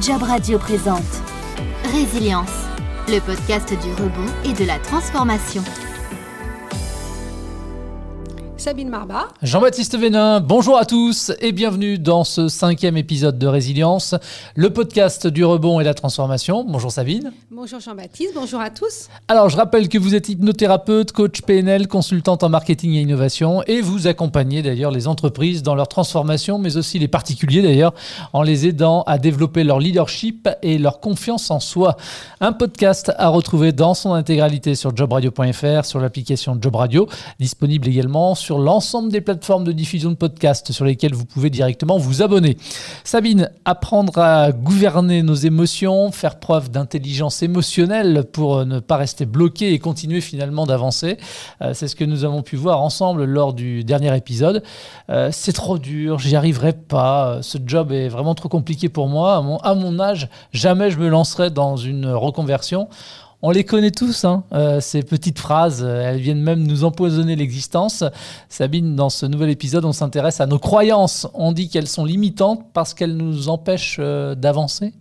Job 0.00 0.22
Radio 0.22 0.58
présente 0.58 1.02
Résilience, 1.92 2.48
le 3.06 3.20
podcast 3.20 3.68
du 3.68 3.92
rebond 4.02 4.32
et 4.46 4.54
de 4.54 4.64
la 4.64 4.78
transformation. 4.78 5.62
Sabine 8.60 8.90
Marba. 8.90 9.28
Jean-Baptiste 9.42 9.96
Vénin, 9.96 10.40
bonjour 10.40 10.76
à 10.76 10.84
tous 10.84 11.32
et 11.40 11.50
bienvenue 11.52 11.98
dans 11.98 12.24
ce 12.24 12.48
cinquième 12.48 12.98
épisode 12.98 13.38
de 13.38 13.46
Résilience, 13.46 14.14
le 14.54 14.70
podcast 14.70 15.26
du 15.26 15.46
rebond 15.46 15.80
et 15.80 15.84
la 15.84 15.94
transformation. 15.94 16.62
Bonjour 16.68 16.92
Sabine. 16.92 17.32
Bonjour 17.50 17.80
Jean-Baptiste, 17.80 18.32
bonjour 18.34 18.60
à 18.60 18.68
tous. 18.68 19.08
Alors 19.28 19.48
je 19.48 19.56
rappelle 19.56 19.88
que 19.88 19.96
vous 19.96 20.14
êtes 20.14 20.28
hypnothérapeute, 20.28 21.12
coach 21.12 21.40
PNL, 21.40 21.88
consultante 21.88 22.42
en 22.42 22.50
marketing 22.50 22.92
et 22.96 23.00
innovation 23.00 23.62
et 23.66 23.80
vous 23.80 24.06
accompagnez 24.06 24.60
d'ailleurs 24.60 24.90
les 24.90 25.08
entreprises 25.08 25.62
dans 25.62 25.74
leur 25.74 25.88
transformation, 25.88 26.58
mais 26.58 26.76
aussi 26.76 26.98
les 26.98 27.08
particuliers 27.08 27.62
d'ailleurs, 27.62 27.94
en 28.34 28.42
les 28.42 28.66
aidant 28.66 29.04
à 29.06 29.16
développer 29.16 29.64
leur 29.64 29.78
leadership 29.78 30.50
et 30.60 30.76
leur 30.76 31.00
confiance 31.00 31.50
en 31.50 31.60
soi. 31.60 31.96
Un 32.42 32.52
podcast 32.52 33.10
à 33.16 33.28
retrouver 33.28 33.72
dans 33.72 33.94
son 33.94 34.12
intégralité 34.12 34.74
sur 34.74 34.94
jobradio.fr, 34.94 35.86
sur 35.86 35.98
l'application 35.98 36.58
Job 36.60 36.76
Radio, 36.76 37.08
disponible 37.38 37.88
également 37.88 38.34
sur 38.34 38.49
sur 38.50 38.58
l'ensemble 38.58 39.12
des 39.12 39.20
plateformes 39.20 39.62
de 39.62 39.70
diffusion 39.70 40.10
de 40.10 40.16
podcasts 40.16 40.72
sur 40.72 40.84
lesquelles 40.84 41.14
vous 41.14 41.24
pouvez 41.24 41.50
directement 41.50 41.98
vous 41.98 42.20
abonner. 42.20 42.56
Sabine, 43.04 43.48
apprendre 43.64 44.18
à 44.18 44.50
gouverner 44.50 45.22
nos 45.22 45.36
émotions, 45.36 46.10
faire 46.10 46.40
preuve 46.40 46.68
d'intelligence 46.68 47.44
émotionnelle 47.44 48.24
pour 48.32 48.66
ne 48.66 48.80
pas 48.80 48.96
rester 48.96 49.24
bloqué 49.24 49.72
et 49.72 49.78
continuer 49.78 50.20
finalement 50.20 50.66
d'avancer, 50.66 51.16
euh, 51.62 51.74
c'est 51.74 51.86
ce 51.86 51.94
que 51.94 52.02
nous 52.02 52.24
avons 52.24 52.42
pu 52.42 52.56
voir 52.56 52.80
ensemble 52.80 53.22
lors 53.22 53.54
du 53.54 53.84
dernier 53.84 54.16
épisode. 54.16 54.64
Euh, 55.10 55.28
c'est 55.30 55.52
trop 55.52 55.78
dur, 55.78 56.18
j'y 56.18 56.34
arriverai 56.34 56.72
pas, 56.72 57.38
ce 57.42 57.56
job 57.64 57.92
est 57.92 58.08
vraiment 58.08 58.34
trop 58.34 58.48
compliqué 58.48 58.88
pour 58.88 59.06
moi. 59.06 59.36
À 59.62 59.74
mon 59.76 60.00
âge, 60.00 60.28
jamais 60.52 60.90
je 60.90 60.98
me 60.98 61.06
lancerai 61.06 61.50
dans 61.50 61.76
une 61.76 62.08
reconversion. 62.08 62.88
On 63.42 63.50
les 63.50 63.64
connaît 63.64 63.90
tous, 63.90 64.26
hein, 64.26 64.44
euh, 64.52 64.80
ces 64.80 65.02
petites 65.02 65.38
phrases, 65.38 65.82
elles 65.82 66.20
viennent 66.20 66.42
même 66.42 66.66
nous 66.66 66.84
empoisonner 66.84 67.36
l'existence. 67.36 68.04
Sabine, 68.50 68.96
dans 68.96 69.08
ce 69.08 69.24
nouvel 69.24 69.48
épisode, 69.48 69.86
on 69.86 69.94
s'intéresse 69.94 70.42
à 70.42 70.46
nos 70.46 70.58
croyances. 70.58 71.26
On 71.32 71.52
dit 71.52 71.70
qu'elles 71.70 71.88
sont 71.88 72.04
limitantes 72.04 72.66
parce 72.74 72.92
qu'elles 72.92 73.16
nous 73.16 73.48
empêchent 73.48 73.96
euh, 73.98 74.34
d'avancer 74.34 74.92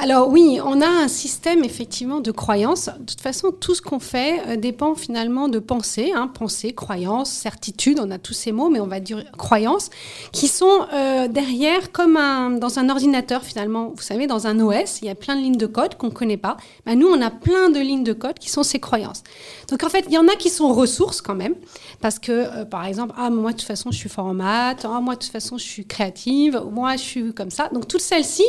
alors 0.00 0.28
oui, 0.28 0.60
on 0.64 0.80
a 0.80 0.86
un 0.86 1.08
système 1.08 1.64
effectivement 1.64 2.20
de 2.20 2.30
croyances. 2.30 2.88
De 3.00 3.04
toute 3.04 3.20
façon, 3.20 3.50
tout 3.50 3.74
ce 3.74 3.82
qu'on 3.82 3.98
fait 3.98 4.40
euh, 4.46 4.56
dépend 4.56 4.94
finalement 4.94 5.48
de 5.48 5.58
pensée, 5.58 6.12
hein, 6.14 6.28
pensée, 6.32 6.72
croyance, 6.72 7.28
certitude. 7.30 7.98
On 8.00 8.12
a 8.12 8.18
tous 8.18 8.32
ces 8.32 8.52
mots, 8.52 8.68
mais 8.68 8.78
on 8.78 8.86
va 8.86 9.00
dire 9.00 9.24
croyances 9.36 9.90
qui 10.30 10.46
sont 10.46 10.86
euh, 10.92 11.26
derrière 11.26 11.90
comme 11.90 12.16
un, 12.16 12.50
dans 12.50 12.78
un 12.78 12.90
ordinateur 12.90 13.42
finalement. 13.42 13.92
Vous 13.96 14.02
savez, 14.02 14.28
dans 14.28 14.46
un 14.46 14.60
OS, 14.60 15.02
il 15.02 15.06
y 15.06 15.10
a 15.10 15.16
plein 15.16 15.34
de 15.34 15.40
lignes 15.40 15.56
de 15.56 15.66
code 15.66 15.96
qu'on 15.96 16.06
ne 16.06 16.12
connaît 16.12 16.36
pas. 16.36 16.58
Ben, 16.86 16.96
nous, 16.96 17.08
on 17.08 17.20
a 17.20 17.30
plein 17.32 17.68
de 17.68 17.80
lignes 17.80 18.04
de 18.04 18.12
code 18.12 18.38
qui 18.38 18.50
sont 18.50 18.62
ces 18.62 18.78
croyances. 18.78 19.24
Donc 19.68 19.82
en 19.82 19.88
fait, 19.88 20.04
il 20.06 20.14
y 20.14 20.18
en 20.18 20.28
a 20.28 20.36
qui 20.36 20.48
sont 20.48 20.72
ressources 20.72 21.20
quand 21.20 21.34
même, 21.34 21.56
parce 22.00 22.20
que 22.20 22.30
euh, 22.30 22.64
par 22.64 22.86
exemple, 22.86 23.14
ah 23.18 23.30
moi 23.30 23.50
de 23.50 23.56
toute 23.56 23.66
façon, 23.66 23.90
je 23.90 23.98
suis 23.98 24.08
fort 24.08 24.26
en 24.26 24.34
maths. 24.34 24.86
Ah 24.88 25.00
moi 25.00 25.16
de 25.16 25.20
toute 25.20 25.32
façon, 25.32 25.58
je 25.58 25.64
suis 25.64 25.86
créative. 25.86 26.62
Moi, 26.70 26.94
je 26.94 27.02
suis 27.02 27.34
comme 27.34 27.50
ça. 27.50 27.68
Donc 27.72 27.88
toutes 27.88 28.00
celles-ci, 28.00 28.44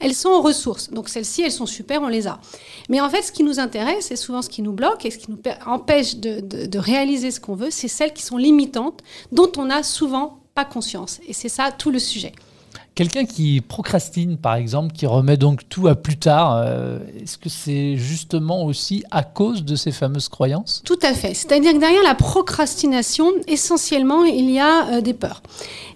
elles 0.00 0.14
sont 0.14 0.40
ressources. 0.40 0.85
Donc 0.92 1.08
celles-ci, 1.08 1.42
elles 1.42 1.52
sont 1.52 1.66
super, 1.66 2.02
on 2.02 2.08
les 2.08 2.26
a. 2.26 2.40
Mais 2.88 3.00
en 3.00 3.08
fait, 3.08 3.22
ce 3.22 3.32
qui 3.32 3.42
nous 3.42 3.60
intéresse, 3.60 4.10
et 4.10 4.16
souvent 4.16 4.42
ce 4.42 4.48
qui 4.48 4.62
nous 4.62 4.72
bloque 4.72 5.04
et 5.04 5.10
ce 5.10 5.18
qui 5.18 5.30
nous 5.30 5.38
empêche 5.66 6.16
de, 6.16 6.78
réaliser 6.78 7.30
ce 7.30 7.40
qu'on 7.40 7.54
veut, 7.54 7.70
c'est 7.70 7.88
celles 7.88 8.12
qui 8.12 8.22
sont 8.22 8.36
limitantes, 8.36 9.02
dont 9.32 9.50
on 9.56 9.66
n'a 9.66 9.82
souvent 9.82 10.40
pas 10.54 10.64
conscience. 10.64 11.20
Et 11.26 11.32
c'est 11.32 11.48
ça 11.48 11.70
tout 11.72 11.90
le 11.90 11.98
sujet. 11.98 12.32
Quelqu'un 12.96 13.26
qui 13.26 13.60
procrastine, 13.60 14.38
par 14.38 14.54
exemple, 14.54 14.94
qui 14.94 15.04
remet 15.04 15.36
donc 15.36 15.68
tout 15.68 15.86
à 15.86 15.94
plus 15.94 16.16
tard, 16.16 16.56
euh, 16.56 16.98
est-ce 17.22 17.36
que 17.36 17.50
c'est 17.50 17.98
justement 17.98 18.64
aussi 18.64 19.04
à 19.10 19.22
cause 19.22 19.66
de 19.66 19.76
ces 19.76 19.92
fameuses 19.92 20.30
croyances? 20.30 20.80
Tout 20.82 20.98
à 21.02 21.12
fait. 21.12 21.34
C'est-à-dire 21.34 21.74
que 21.74 21.78
derrière 21.78 22.02
la 22.02 22.14
procrastination, 22.14 23.30
essentiellement, 23.48 24.24
il 24.24 24.50
y 24.50 24.58
a 24.58 24.86
euh, 24.86 25.00
des 25.02 25.12
peurs. 25.12 25.42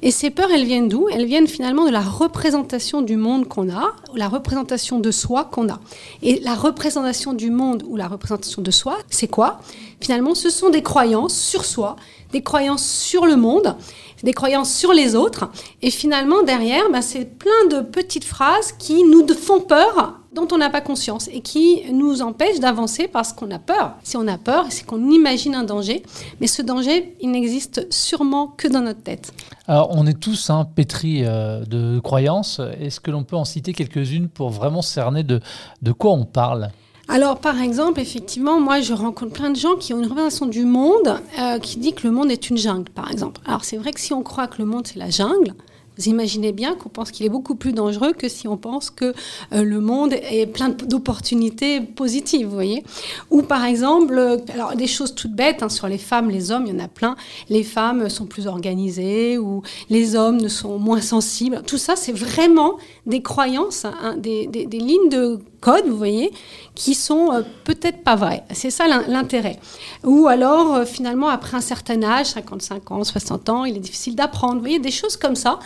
Et 0.02 0.10
ces 0.10 0.28
peurs, 0.28 0.50
elles 0.50 0.66
viennent 0.66 0.90
d'où? 0.90 1.08
Elles 1.10 1.24
viennent 1.24 1.46
finalement 1.46 1.86
de 1.86 1.90
la 1.90 2.02
représentation 2.02 3.00
du 3.00 3.16
monde 3.16 3.48
qu'on 3.48 3.70
a, 3.70 3.94
la 4.14 4.28
représentation 4.28 4.98
de 4.98 5.10
soi 5.10 5.44
qu'on 5.44 5.70
a. 5.70 5.80
Et 6.22 6.40
la 6.40 6.54
représentation 6.54 7.32
du 7.32 7.50
monde 7.50 7.82
ou 7.88 7.96
la 7.96 8.08
représentation 8.08 8.60
de 8.60 8.70
soi, 8.70 8.98
c'est 9.08 9.28
quoi? 9.28 9.62
Finalement, 10.02 10.34
ce 10.34 10.50
sont 10.50 10.68
des 10.68 10.82
croyances 10.82 11.34
sur 11.34 11.64
soi, 11.64 11.96
des 12.32 12.42
croyances 12.42 12.86
sur 12.86 13.26
le 13.26 13.36
monde 13.36 13.76
des 14.22 14.32
croyances 14.32 14.72
sur 14.72 14.92
les 14.92 15.14
autres. 15.14 15.50
Et 15.82 15.90
finalement, 15.90 16.42
derrière, 16.42 16.90
bah, 16.92 17.02
c'est 17.02 17.24
plein 17.24 17.66
de 17.70 17.80
petites 17.80 18.24
phrases 18.24 18.72
qui 18.72 19.04
nous 19.04 19.26
font 19.28 19.60
peur 19.60 20.16
dont 20.34 20.46
on 20.52 20.58
n'a 20.58 20.70
pas 20.70 20.80
conscience 20.80 21.28
et 21.32 21.40
qui 21.40 21.82
nous 21.92 22.22
empêchent 22.22 22.60
d'avancer 22.60 23.08
parce 23.08 23.32
qu'on 23.32 23.50
a 23.50 23.58
peur. 23.58 23.94
Si 24.04 24.16
on 24.16 24.28
a 24.28 24.38
peur, 24.38 24.66
c'est 24.68 24.86
qu'on 24.86 25.10
imagine 25.10 25.56
un 25.56 25.64
danger, 25.64 26.04
mais 26.40 26.46
ce 26.46 26.62
danger, 26.62 27.16
il 27.20 27.32
n'existe 27.32 27.92
sûrement 27.92 28.46
que 28.46 28.68
dans 28.68 28.80
notre 28.80 29.02
tête. 29.02 29.32
Alors, 29.66 29.88
on 29.90 30.06
est 30.06 30.18
tous 30.18 30.50
hein, 30.50 30.68
pétris 30.72 31.24
euh, 31.24 31.64
de 31.64 31.98
croyances. 31.98 32.60
Est-ce 32.80 33.00
que 33.00 33.10
l'on 33.10 33.24
peut 33.24 33.36
en 33.36 33.44
citer 33.44 33.72
quelques-unes 33.72 34.28
pour 34.28 34.50
vraiment 34.50 34.82
cerner 34.82 35.24
de, 35.24 35.40
de 35.82 35.92
quoi 35.92 36.12
on 36.12 36.24
parle? 36.24 36.70
Alors, 37.10 37.40
par 37.40 37.60
exemple, 37.60 37.98
effectivement, 37.98 38.60
moi, 38.60 38.80
je 38.80 38.92
rencontre 38.92 39.32
plein 39.32 39.50
de 39.50 39.56
gens 39.56 39.74
qui 39.74 39.92
ont 39.92 39.98
une 39.98 40.04
représentation 40.06 40.46
du 40.46 40.64
monde 40.64 41.20
euh, 41.40 41.58
qui 41.58 41.78
dit 41.78 41.92
que 41.92 42.06
le 42.06 42.12
monde 42.12 42.30
est 42.30 42.50
une 42.50 42.56
jungle, 42.56 42.88
par 42.90 43.10
exemple. 43.10 43.40
Alors, 43.46 43.64
c'est 43.64 43.76
vrai 43.76 43.90
que 43.90 43.98
si 43.98 44.12
on 44.12 44.22
croit 44.22 44.46
que 44.46 44.58
le 44.58 44.64
monde, 44.64 44.86
c'est 44.86 44.98
la 44.98 45.10
jungle, 45.10 45.54
vous 46.00 46.08
imaginez 46.08 46.52
bien 46.52 46.76
qu'on 46.76 46.88
pense 46.88 47.10
qu'il 47.10 47.26
est 47.26 47.30
beaucoup 47.30 47.56
plus 47.56 47.72
dangereux 47.72 48.12
que 48.12 48.28
si 48.28 48.48
on 48.48 48.56
pense 48.56 48.88
que 48.88 49.12
euh, 49.52 49.62
le 49.62 49.80
monde 49.80 50.14
est 50.14 50.46
plein 50.46 50.70
d'opportunités 50.70 51.80
positives, 51.80 52.46
vous 52.46 52.54
voyez. 52.54 52.84
Ou 53.30 53.42
par 53.42 53.64
exemple, 53.66 54.16
euh, 54.16 54.38
alors 54.54 54.74
des 54.76 54.86
choses 54.86 55.14
toutes 55.14 55.34
bêtes 55.34 55.62
hein, 55.62 55.68
sur 55.68 55.88
les 55.88 55.98
femmes, 55.98 56.30
les 56.30 56.52
hommes, 56.52 56.64
il 56.66 56.72
y 56.72 56.76
en 56.76 56.82
a 56.82 56.88
plein. 56.88 57.16
Les 57.50 57.64
femmes 57.64 58.08
sont 58.08 58.24
plus 58.24 58.46
organisées 58.46 59.36
ou 59.36 59.62
les 59.90 60.16
hommes 60.16 60.40
ne 60.40 60.48
sont 60.48 60.78
moins 60.78 61.02
sensibles. 61.02 61.60
Tout 61.66 61.76
ça, 61.76 61.96
c'est 61.96 62.12
vraiment 62.12 62.78
des 63.04 63.20
croyances, 63.20 63.84
hein, 63.84 64.16
des, 64.16 64.46
des, 64.46 64.78
lignes 64.78 65.10
de 65.10 65.38
code, 65.60 65.86
vous 65.86 65.96
voyez, 65.96 66.32
qui 66.74 66.94
sont 66.94 67.32
euh, 67.32 67.42
peut-être 67.64 68.02
pas 68.02 68.16
vraies. 68.16 68.42
C'est 68.52 68.70
ça 68.70 68.86
l'intérêt. 68.88 69.58
Ou 70.04 70.26
alors, 70.26 70.84
finalement, 70.84 71.28
après 71.28 71.56
un 71.56 71.60
certain 71.60 72.02
âge, 72.02 72.26
55 72.26 72.90
ans, 72.90 73.04
60 73.04 73.48
ans, 73.48 73.64
il 73.64 73.76
est 73.76 73.80
difficile 73.80 74.16
d'apprendre. 74.16 74.54
Vous 74.54 74.60
voyez, 74.60 74.78
des 74.78 74.90
choses 74.90 75.16
comme 75.16 75.36
ça 75.36 75.58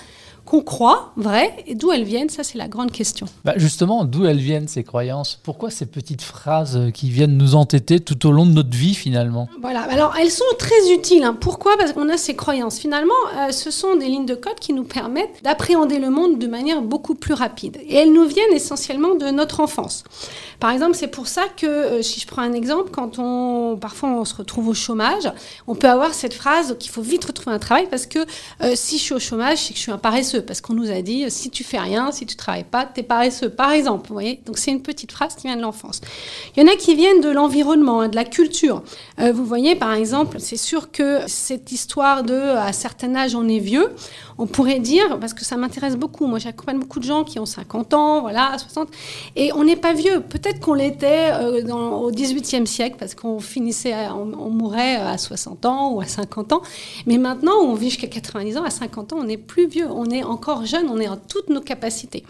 qu'on 0.45 0.63
croit 0.63 1.13
vraies 1.17 1.55
et 1.67 1.75
d'où 1.75 1.93
elles 1.93 2.05
viennent, 2.05 2.29
ça 2.29 2.45
c'est 2.45 2.59
la 2.59 2.69
grande 2.69 2.93
question. 2.93 3.27
Bah 3.45 3.55
justement, 3.57 4.05
d'où 4.05 4.27
elles 4.27 4.39
viennent 4.39 4.69
ces 4.69 4.85
croyances? 4.85 5.39
Pourquoi 5.43 5.71
ces 5.71 5.87
petites 5.87 6.23
phrases 6.23 6.91
qui 6.93 7.11
viennent 7.11 7.37
nous 7.37 7.55
entêter 7.55 8.01
tout 8.01 8.27
au 8.27 8.33
long 8.33 8.47
de 8.47 8.53
notre 8.53 8.77
vie 8.77 8.95
finalement? 8.95 9.49
Voilà, 9.61 9.83
alors 9.83 10.15
elles 10.21 10.31
sont 10.31 10.45
très 10.59 10.93
utiles. 10.93 11.25
Hein. 11.25 11.37
Pourquoi? 11.39 11.77
Parce 11.79 11.93
qu'on 11.93 12.09
a 12.09 12.17
ces 12.17 12.35
croyances. 12.35 12.79
Finalement, 12.79 13.13
euh, 13.37 13.53
ce 13.53 13.71
sont 13.71 13.97
des 13.97 14.07
lignes 14.07 14.27
de 14.27 14.35
code 14.35 14.59
qui 14.61 14.73
nous 14.73 14.85
permettent 14.85 15.43
d'appréhender 15.43 15.99
le 15.99 16.11
monde 16.11 16.39
de 16.39 16.47
manière 16.47 16.83
beaucoup 16.83 17.15
plus 17.15 17.35
rapide. 17.35 17.79
Et 17.87 17.97
elles 17.97 18.13
nous 18.13 18.27
viennent 18.27 18.53
essentiellement 18.53 19.15
de 19.15 19.27
notre 19.27 19.61
enfance. 19.61 20.05
Par 20.61 20.71
exemple, 20.71 20.95
c'est 20.95 21.09
pour 21.09 21.27
ça 21.27 21.45
que, 21.57 21.67
euh, 21.67 22.03
si 22.03 22.21
je 22.21 22.27
prends 22.27 22.43
un 22.43 22.53
exemple, 22.53 22.91
quand 22.91 23.19
on, 23.19 23.77
parfois 23.77 24.11
on 24.11 24.25
se 24.25 24.35
retrouve 24.35 24.69
au 24.69 24.75
chômage, 24.75 25.31
on 25.67 25.75
peut 25.75 25.89
avoir 25.89 26.15
cette 26.15 26.35
phrase 26.35 26.77
qu'il 26.79 26.91
faut 26.91 27.03
vite 27.03 27.25
retrouver 27.25 27.55
un 27.55 27.59
travail 27.59 27.87
parce 27.91 28.07
que 28.07 28.21
euh, 28.63 28.73
si 28.75 28.99
je 28.99 29.03
suis 29.03 29.15
au 29.15 29.19
chômage, 29.19 29.59
c'est 29.59 29.73
que 29.73 29.77
je 29.77 29.83
suis 29.83 29.93
un 29.93 29.99
paresseux 29.99 30.34
parce 30.41 30.61
qu'on 30.61 30.75
nous 30.75 30.91
a 30.91 31.03
dit 31.03 31.31
si 31.31 31.51
tu 31.51 31.65
fais 31.65 31.79
rien, 31.79 32.13
si 32.13 32.27
tu 32.27 32.37
travailles 32.37 32.65
pas, 32.65 32.87
tu 32.87 33.01
es 33.01 33.03
paresseux, 33.03 33.51
par 33.51 33.73
exemple. 33.73 34.09
Vous 34.09 34.15
voyez 34.15 34.41
Donc 34.47 34.59
c'est 34.59 34.71
une 34.71 34.83
petite 34.83 35.13
phrase 35.13 35.35
qui 35.35 35.47
vient 35.47 35.57
de 35.57 35.63
l'enfance. 35.63 36.01
Il 36.57 36.63
y 36.63 36.67
en 36.67 36.73
a 36.73 36.77
qui 36.77 36.95
viennent 36.95 37.21
de 37.21 37.31
l'environnement, 37.31 38.01
hein, 38.01 38.09
de 38.09 38.17
la 38.17 38.25
culture. 38.25 38.83
Euh, 39.21 39.33
vous 39.33 39.45
voyez, 39.45 39.75
par 39.75 39.93
exemple, 39.93 40.39
c'est 40.41 40.57
sûr 40.57 40.91
que 40.91 41.21
cette 41.27 41.73
histoire 41.73 42.23
de 42.23 42.35
à 42.35 42.73
certain 42.73 43.15
âge 43.15 43.35
on 43.35 43.49
est 43.49 43.59
vieux, 43.59 43.89
on 44.39 44.47
pourrait 44.47 44.81
dire, 44.81 45.19
parce 45.21 45.35
que 45.35 45.45
ça 45.45 45.57
m'intéresse 45.57 45.97
beaucoup, 45.97 46.27
moi 46.27 46.39
j'accompagne 46.39 46.79
beaucoup 46.79 46.99
de 46.99 47.05
gens 47.05 47.25
qui 47.25 47.39
ont 47.39 47.47
50 47.47 47.95
ans, 47.95 48.21
voilà, 48.21 48.57
60, 48.59 48.89
et 49.37 49.53
on 49.53 49.65
n'est 49.65 49.77
pas 49.77 49.93
vieux. 49.93 50.21
Peut-être 50.21 50.61
qu'on 50.61 50.75
l'était 50.75 51.31
euh, 51.33 51.63
au 51.73 52.11
18e 52.11 52.67
siècle, 52.67 52.97
parce 52.99 53.15
qu'on 53.15 53.41
finissait, 53.41 53.95
on, 54.09 54.51
mourait 54.51 54.97
à 54.97 55.19
60 55.19 55.67
ans 55.67 55.93
ou 55.93 56.01
à 56.01 56.07
50 56.07 56.53
ans, 56.53 56.63
mais 57.07 57.19
maintenant 57.19 57.55
on 57.63 57.75
vit 57.75 57.91
jusqu'à 57.91 58.07
90 58.07 58.59
ans, 58.59 58.65
à 58.65 58.71
50 58.71 59.13
ans 59.13 59.17
on 59.21 59.25
n'est 59.25 59.37
plus 59.37 59.67
vieux, 59.67 59.89
on 59.91 60.11
est 60.11 60.24
encore 60.25 60.67
jeune, 60.67 60.89
on 60.89 60.99
est 60.99 61.09
en 61.09 61.17
toutes 61.17 61.49
nos 61.49 61.61
capacités. 61.61 62.25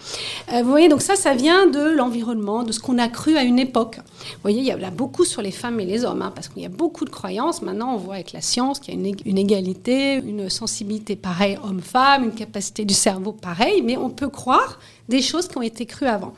Euh, 0.52 0.62
vous 0.62 0.70
voyez, 0.70 0.88
donc 0.88 1.02
ça, 1.02 1.17
ça 1.17 1.35
vient 1.35 1.67
de 1.67 1.91
l'environnement, 1.91 2.62
de 2.62 2.73
ce 2.73 2.81
qu'on 2.81 2.99
a 2.99 3.08
cru 3.08 3.37
à 3.37 3.43
une 3.43 3.58
époque. 3.58 3.96
Vous 3.96 4.43
voyez, 4.43 4.61
il 4.61 4.67
y 4.67 4.73
a 4.73 4.91
beaucoup 4.91 5.25
sur 5.25 5.43
les 5.43 5.50
femmes 5.50 5.81
et 5.81 5.85
les 5.85 6.05
hommes, 6.05 6.23
hein, 6.23 6.32
parce 6.35 6.49
qu'il 6.49 6.62
y 6.62 6.67
a 6.67 6.70
beaucoup 6.70 7.05
de 7.05 7.11
croyances. 7.11 7.62
Maintenant, 7.62 7.94
on 7.94 7.96
voit 7.96 8.14
avec 8.14 8.32
la 8.32 8.41
science 8.41 8.81
qu'il 8.81 8.94
y 8.94 8.96
a 8.96 9.12
une, 9.25 9.38
égalité, 9.38 10.17
une 10.17 10.50
sensibilité 10.50 11.17
pareille 11.17 11.58
homme-femme, 11.62 12.25
une 12.25 12.35
capacité 12.35 12.85
du 12.85 12.94
cerveau 12.94 13.32
pareille, 13.32 13.82
mais 13.82 13.96
on 13.96 14.11
peut 14.11 14.29
croire 14.29 14.79
des 15.09 15.23
choses 15.23 15.49
qui 15.49 15.59
ont 15.59 15.62
été 15.62 15.87
crues 15.87 16.06
avant. 16.06 16.33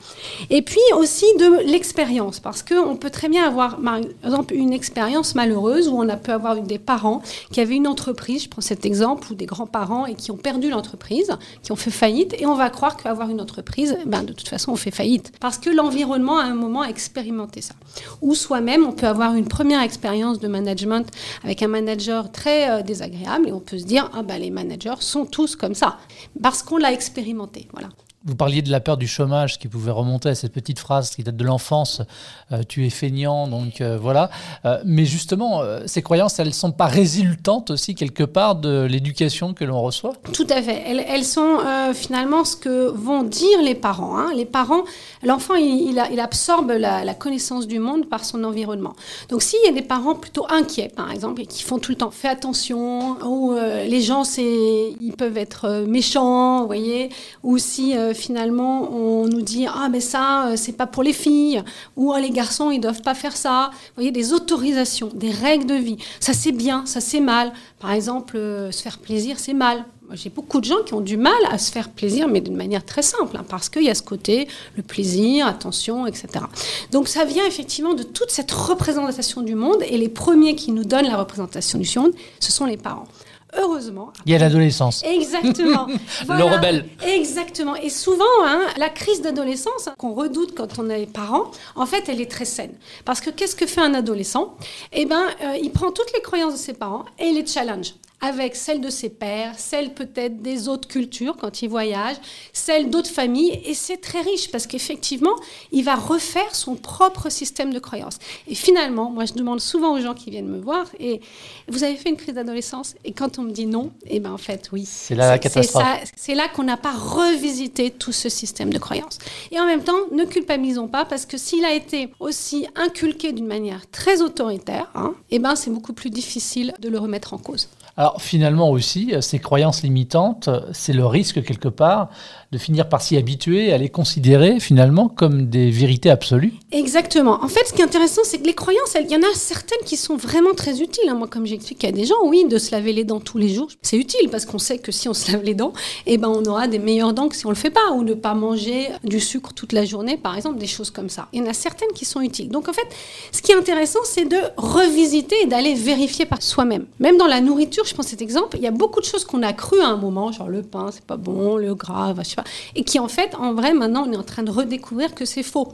Et 0.50 0.62
puis 0.62 0.80
aussi 0.96 1.26
de 1.38 1.70
l'expérience, 1.70 2.40
parce 2.40 2.62
qu'on 2.62 2.96
peut 2.96 3.10
très 3.10 3.28
bien 3.28 3.46
avoir, 3.46 3.78
par 3.80 4.00
exemple, 4.24 4.54
une 4.54 4.72
expérience 4.72 5.34
malheureuse 5.34 5.88
où 5.88 5.96
on 5.96 6.08
a 6.08 6.16
pu 6.16 6.30
avoir 6.30 6.60
des 6.60 6.78
parents 6.78 7.22
qui 7.52 7.60
avaient 7.60 7.76
une 7.76 7.86
entreprise, 7.86 8.44
je 8.44 8.48
prends 8.48 8.60
cet 8.60 8.84
exemple, 8.84 9.32
ou 9.32 9.34
des 9.34 9.46
grands-parents 9.46 10.06
et 10.06 10.14
qui 10.14 10.30
ont 10.30 10.36
perdu 10.36 10.70
l'entreprise. 10.70 11.30
qui 11.62 11.72
ont 11.72 11.76
fait 11.76 11.90
faillite 11.90 12.34
et 12.38 12.46
on 12.46 12.54
va 12.54 12.70
croire 12.70 12.96
qu'avoir 12.96 13.30
une 13.30 13.40
entreprise, 13.40 13.96
ben, 14.06 14.22
de 14.22 14.32
toute 14.32 14.48
façon, 14.48 14.72
on 14.72 14.76
fait 14.76 14.90
faillite. 14.90 15.32
Parce 15.40 15.58
que 15.58 15.70
l'environnement, 15.70 16.38
à 16.38 16.44
un 16.44 16.54
moment, 16.54 16.82
a 16.82 16.88
expérimenté 16.88 17.60
ça. 17.60 17.74
Ou 18.22 18.34
soi-même, 18.34 18.86
on 18.86 18.92
peut 18.92 19.06
avoir 19.06 19.34
une 19.34 19.48
première 19.48 19.82
expérience 19.82 20.38
de 20.38 20.48
management 20.48 21.08
avec 21.44 21.62
un 21.62 21.68
manager 21.68 22.30
très 22.30 22.70
euh, 22.70 22.82
désagréable 22.82 23.48
et 23.48 23.52
on 23.52 23.60
peut 23.60 23.78
se 23.78 23.84
dire, 23.84 24.10
ah 24.14 24.22
ben, 24.22 24.38
les 24.38 24.50
managers 24.50 25.00
sont 25.00 25.26
tous 25.26 25.56
comme 25.56 25.74
ça. 25.74 25.98
Parce 26.42 26.62
qu'on 26.62 26.76
l'a 26.76 26.92
expérimenté. 26.92 27.68
Voilà. 27.72 27.88
Vous 28.26 28.34
parliez 28.34 28.60
de 28.60 28.72
la 28.72 28.80
peur 28.80 28.96
du 28.96 29.06
chômage 29.06 29.56
qui 29.56 29.68
pouvait 29.68 29.92
remonter 29.92 30.30
à 30.30 30.34
cette 30.34 30.52
petite 30.52 30.80
phrase 30.80 31.10
qui 31.10 31.22
date 31.22 31.36
de 31.36 31.44
l'enfance, 31.44 32.02
euh, 32.50 32.64
tu 32.68 32.84
es 32.84 32.90
feignant, 32.90 33.46
donc 33.46 33.80
euh, 33.80 33.96
voilà. 33.96 34.30
Euh, 34.64 34.80
mais 34.84 35.04
justement, 35.04 35.62
ces 35.86 36.02
croyances, 36.02 36.40
elles 36.40 36.48
ne 36.48 36.52
sont 36.52 36.72
pas 36.72 36.86
résultantes 36.86 37.70
aussi 37.70 37.94
quelque 37.94 38.24
part 38.24 38.56
de 38.56 38.82
l'éducation 38.82 39.54
que 39.54 39.64
l'on 39.64 39.80
reçoit? 39.80 40.14
Tout 40.32 40.46
à 40.50 40.60
fait. 40.60 40.82
Elles, 40.86 41.24
sont 41.24 41.58
finalement 41.94 42.44
ce 42.44 42.56
que 42.56 42.88
vont 42.88 43.22
dire 43.22 43.62
les 43.62 43.74
parents. 43.76 44.18
Hein. 44.18 44.30
Les 44.34 44.44
parents, 44.44 44.82
l'enfant, 45.22 45.54
il, 45.54 45.98
absorbe 46.18 46.70
la, 46.70 47.04
la, 47.04 47.14
connaissance 47.14 47.68
du 47.68 47.78
monde 47.78 48.08
par 48.08 48.24
son 48.24 48.42
environnement. 48.42 48.94
Donc 49.28 49.42
s'il 49.42 49.60
y 49.64 49.68
a 49.68 49.72
des 49.72 49.82
parents 49.82 50.16
plutôt 50.16 50.46
inquiets, 50.50 50.88
par 50.88 51.12
exemple, 51.12 51.42
et 51.42 51.46
qui 51.46 51.62
font 51.62 51.78
tout 51.78 51.92
le 51.92 51.96
temps, 51.96 52.10
fais 52.10 52.28
attention, 52.28 53.18
ou 53.24 53.54
les 53.54 54.00
gens, 54.00 54.24
ils 54.36 55.14
peuvent 55.16 55.36
être 55.36 55.84
méchants, 55.86 56.60
vous 56.62 56.66
voyez, 56.66 57.10
ou 57.44 57.58
si 57.58 57.94
finalement 58.16 58.90
on 58.92 59.28
nous 59.28 59.42
dit 59.42 59.66
ah 59.68 59.88
mais 59.88 60.00
ça 60.00 60.48
euh, 60.48 60.56
c'est 60.56 60.72
pas 60.72 60.86
pour 60.86 61.04
les 61.04 61.12
filles 61.12 61.62
ou 61.96 62.12
ah, 62.12 62.20
les 62.20 62.30
garçons 62.30 62.72
ils 62.72 62.80
doivent 62.80 63.02
pas 63.02 63.14
faire 63.14 63.36
ça. 63.36 63.70
Vous 63.72 63.92
voyez 63.96 64.10
des 64.10 64.32
autorisations, 64.32 65.10
des 65.14 65.30
règles 65.30 65.66
de 65.66 65.74
vie. 65.74 65.98
Ça 66.18 66.32
c'est 66.32 66.52
bien, 66.52 66.84
ça 66.86 67.00
c'est 67.00 67.20
mal. 67.20 67.52
Par 67.78 67.92
exemple, 67.92 68.36
euh, 68.36 68.72
se 68.72 68.82
faire 68.82 68.98
plaisir 68.98 69.38
c'est 69.38 69.54
mal. 69.54 69.84
J'ai 70.12 70.30
beaucoup 70.30 70.60
de 70.60 70.64
gens 70.64 70.82
qui 70.84 70.94
ont 70.94 71.00
du 71.00 71.16
mal 71.16 71.32
à 71.50 71.58
se 71.58 71.72
faire 71.72 71.90
plaisir, 71.90 72.28
mais 72.28 72.40
d'une 72.40 72.54
manière 72.54 72.84
très 72.84 73.02
simple, 73.02 73.36
hein, 73.36 73.44
parce 73.48 73.68
qu'il 73.68 73.82
y 73.82 73.90
a 73.90 73.94
ce 73.94 74.04
côté, 74.04 74.46
le 74.76 74.82
plaisir, 74.82 75.48
attention, 75.48 76.06
etc. 76.06 76.44
Donc 76.92 77.08
ça 77.08 77.24
vient 77.24 77.44
effectivement 77.44 77.94
de 77.94 78.04
toute 78.04 78.30
cette 78.30 78.52
représentation 78.52 79.42
du 79.42 79.56
monde, 79.56 79.82
et 79.88 79.98
les 79.98 80.08
premiers 80.08 80.54
qui 80.54 80.70
nous 80.70 80.84
donnent 80.84 81.08
la 81.08 81.16
représentation 81.16 81.80
du 81.80 81.98
monde, 81.98 82.12
ce 82.38 82.52
sont 82.52 82.66
les 82.66 82.76
parents 82.76 83.08
heureusement. 83.56 84.12
Il 84.24 84.32
y 84.32 84.34
a 84.34 84.38
l'adolescence. 84.38 85.02
Exactement. 85.04 85.86
Le 86.28 86.44
rebelle. 86.44 86.86
Exactement. 87.06 87.76
Et 87.76 87.90
souvent, 87.90 88.24
hein, 88.44 88.60
la 88.76 88.88
crise 88.88 89.22
d'adolescence 89.22 89.88
qu'on 89.98 90.14
redoute 90.14 90.54
quand 90.54 90.78
on 90.78 90.88
est 90.90 91.06
parent, 91.06 91.50
en 91.74 91.86
fait, 91.86 92.08
elle 92.08 92.20
est 92.20 92.30
très 92.30 92.44
saine. 92.44 92.74
Parce 93.04 93.20
que 93.20 93.30
qu'est-ce 93.30 93.56
que 93.56 93.66
fait 93.66 93.80
un 93.80 93.94
adolescent? 93.94 94.56
Eh 94.92 95.04
bien, 95.04 95.26
euh, 95.42 95.56
il 95.62 95.70
prend 95.70 95.90
toutes 95.92 96.12
les 96.14 96.20
croyances 96.20 96.54
de 96.54 96.58
ses 96.58 96.72
parents 96.74 97.04
et 97.18 97.26
il 97.26 97.34
les 97.34 97.46
challenge 97.46 97.94
avec 98.20 98.56
celles 98.56 98.80
de 98.80 98.88
ses 98.88 99.10
pères, 99.10 99.58
celles 99.58 99.92
peut-être 99.92 100.40
des 100.40 100.68
autres 100.68 100.88
cultures 100.88 101.36
quand 101.36 101.62
il 101.62 101.68
voyage, 101.68 102.16
celles 102.52 102.88
d'autres 102.90 103.10
familles. 103.10 103.60
Et 103.64 103.74
c'est 103.74 103.98
très 103.98 104.22
riche 104.22 104.50
parce 104.50 104.66
qu'effectivement, 104.66 105.34
il 105.70 105.84
va 105.84 105.94
refaire 105.94 106.54
son 106.54 106.76
propre 106.76 107.30
système 107.30 107.72
de 107.72 107.78
croyances. 107.78 108.18
Et 108.48 108.54
finalement, 108.54 109.10
moi, 109.10 109.26
je 109.26 109.34
demande 109.34 109.60
souvent 109.60 109.94
aux 109.94 110.00
gens 110.00 110.14
qui 110.14 110.30
viennent 110.30 110.48
me 110.48 110.60
voir, 110.60 110.86
et 110.98 111.20
vous 111.68 111.84
avez 111.84 111.96
fait 111.96 112.08
une 112.08 112.16
crise 112.16 112.34
d'adolescence 112.34 112.94
Et 113.04 113.12
quand 113.12 113.38
on 113.38 113.42
me 113.42 113.50
dit 113.50 113.66
non, 113.66 113.92
et 114.06 114.16
eh 114.16 114.20
ben 114.20 114.32
en 114.32 114.38
fait, 114.38 114.70
oui. 114.72 114.84
C'est 114.86 115.14
là 115.14 115.28
la 115.28 115.38
catastrophe. 115.38 115.84
C'est 116.16 116.34
là 116.34 116.48
qu'on 116.48 116.64
n'a 116.64 116.76
pas 116.76 116.92
revisité 116.92 117.90
tout 117.90 118.12
ce 118.12 118.28
système 118.28 118.72
de 118.72 118.78
croyances. 118.78 119.18
Et 119.50 119.60
en 119.60 119.66
même 119.66 119.82
temps, 119.82 119.98
ne 120.12 120.24
culpabilisons 120.24 120.88
pas 120.88 121.04
parce 121.04 121.26
que 121.26 121.36
s'il 121.36 121.64
a 121.64 121.72
été 121.72 122.08
aussi 122.18 122.66
inculqué 122.74 123.32
d'une 123.32 123.46
manière 123.46 123.88
très 123.90 124.22
autoritaire, 124.22 124.90
hein, 124.94 125.14
et 125.30 125.36
eh 125.36 125.38
ben 125.38 125.54
c'est 125.54 125.70
beaucoup 125.70 125.92
plus 125.92 126.10
difficile 126.10 126.72
de 126.80 126.88
le 126.88 126.98
remettre 126.98 127.34
en 127.34 127.38
cause. 127.38 127.68
Alors 127.96 128.20
finalement 128.20 128.70
aussi, 128.70 129.14
ces 129.20 129.38
croyances 129.38 129.82
limitantes, 129.82 130.50
c'est 130.72 130.92
le 130.92 131.06
risque 131.06 131.42
quelque 131.42 131.68
part 131.68 132.10
de 132.52 132.58
finir 132.58 132.88
par 132.88 133.02
s'y 133.02 133.16
habituer, 133.16 133.72
à 133.72 133.78
les 133.78 133.88
considérer 133.88 134.60
finalement 134.60 135.08
comme 135.08 135.46
des 135.46 135.70
vérités 135.70 136.10
absolues. 136.10 136.54
Exactement. 136.72 137.42
En 137.42 137.48
fait, 137.48 137.66
ce 137.66 137.72
qui 137.72 137.80
est 137.80 137.84
intéressant, 137.84 138.22
c'est 138.24 138.38
que 138.38 138.46
les 138.46 138.54
croyances, 138.54 138.96
il 139.00 139.10
y 139.10 139.16
en 139.16 139.22
a 139.22 139.34
certaines 139.34 139.84
qui 139.84 139.96
sont 139.96 140.16
vraiment 140.16 140.54
très 140.54 140.80
utiles. 140.80 141.08
Hein. 141.08 141.14
Moi, 141.14 141.28
comme 141.28 141.46
j'explique 141.46 141.84
à 141.84 141.92
des 141.92 142.04
gens, 142.04 142.14
oui, 142.24 142.46
de 142.48 142.58
se 142.58 142.70
laver 142.72 142.92
les 142.92 143.04
dents 143.04 143.20
tous 143.20 143.38
les 143.38 143.48
jours, 143.48 143.68
c'est 143.82 143.96
utile 143.96 144.28
parce 144.30 144.44
qu'on 144.44 144.58
sait 144.58 144.78
que 144.78 144.92
si 144.92 145.08
on 145.08 145.14
se 145.14 145.32
lave 145.32 145.42
les 145.42 145.54
dents, 145.54 145.72
eh 146.06 146.18
ben, 146.18 146.28
on 146.28 146.44
aura 146.44 146.68
des 146.68 146.78
meilleures 146.78 147.14
dents 147.14 147.28
que 147.28 147.36
si 147.36 147.46
on 147.46 147.50
le 147.50 147.56
fait 147.56 147.70
pas, 147.70 147.92
ou 147.94 148.04
ne 148.04 148.14
pas 148.14 148.34
manger 148.34 148.88
du 149.04 149.20
sucre 149.20 149.52
toute 149.52 149.72
la 149.72 149.84
journée, 149.84 150.16
par 150.16 150.36
exemple, 150.36 150.58
des 150.58 150.66
choses 150.66 150.90
comme 150.90 151.08
ça. 151.08 151.28
Il 151.32 151.40
y 151.40 151.42
en 151.42 151.50
a 151.50 151.54
certaines 151.54 151.92
qui 151.94 152.04
sont 152.04 152.20
utiles. 152.20 152.48
Donc 152.48 152.68
en 152.68 152.72
fait, 152.72 152.86
ce 153.32 153.42
qui 153.42 153.52
est 153.52 153.56
intéressant, 153.56 154.00
c'est 154.04 154.24
de 154.24 154.38
revisiter 154.56 155.36
et 155.42 155.46
d'aller 155.46 155.74
vérifier 155.74 156.26
par 156.26 156.42
soi-même. 156.42 156.86
Même 157.00 157.16
dans 157.16 157.26
la 157.26 157.40
nourriture, 157.40 157.85
je 157.86 157.94
prends 157.94 158.02
cet 158.02 158.22
exemple, 158.22 158.56
il 158.56 158.62
y 158.62 158.66
a 158.66 158.70
beaucoup 158.72 159.00
de 159.00 159.04
choses 159.04 159.24
qu'on 159.24 159.42
a 159.42 159.52
crues 159.52 159.80
à 159.80 159.88
un 159.88 159.96
moment, 159.96 160.32
genre 160.32 160.48
le 160.48 160.62
pain, 160.62 160.90
c'est 160.92 161.04
pas 161.04 161.16
bon, 161.16 161.56
le 161.56 161.74
gras, 161.74 162.14
je 162.18 162.22
sais 162.22 162.36
pas, 162.36 162.44
et 162.74 162.84
qui 162.84 162.98
en 162.98 163.08
fait, 163.08 163.34
en 163.34 163.54
vrai, 163.54 163.74
maintenant, 163.74 164.06
on 164.06 164.12
est 164.12 164.16
en 164.16 164.22
train 164.22 164.42
de 164.42 164.50
redécouvrir 164.50 165.14
que 165.14 165.24
c'est 165.24 165.42
faux. 165.42 165.72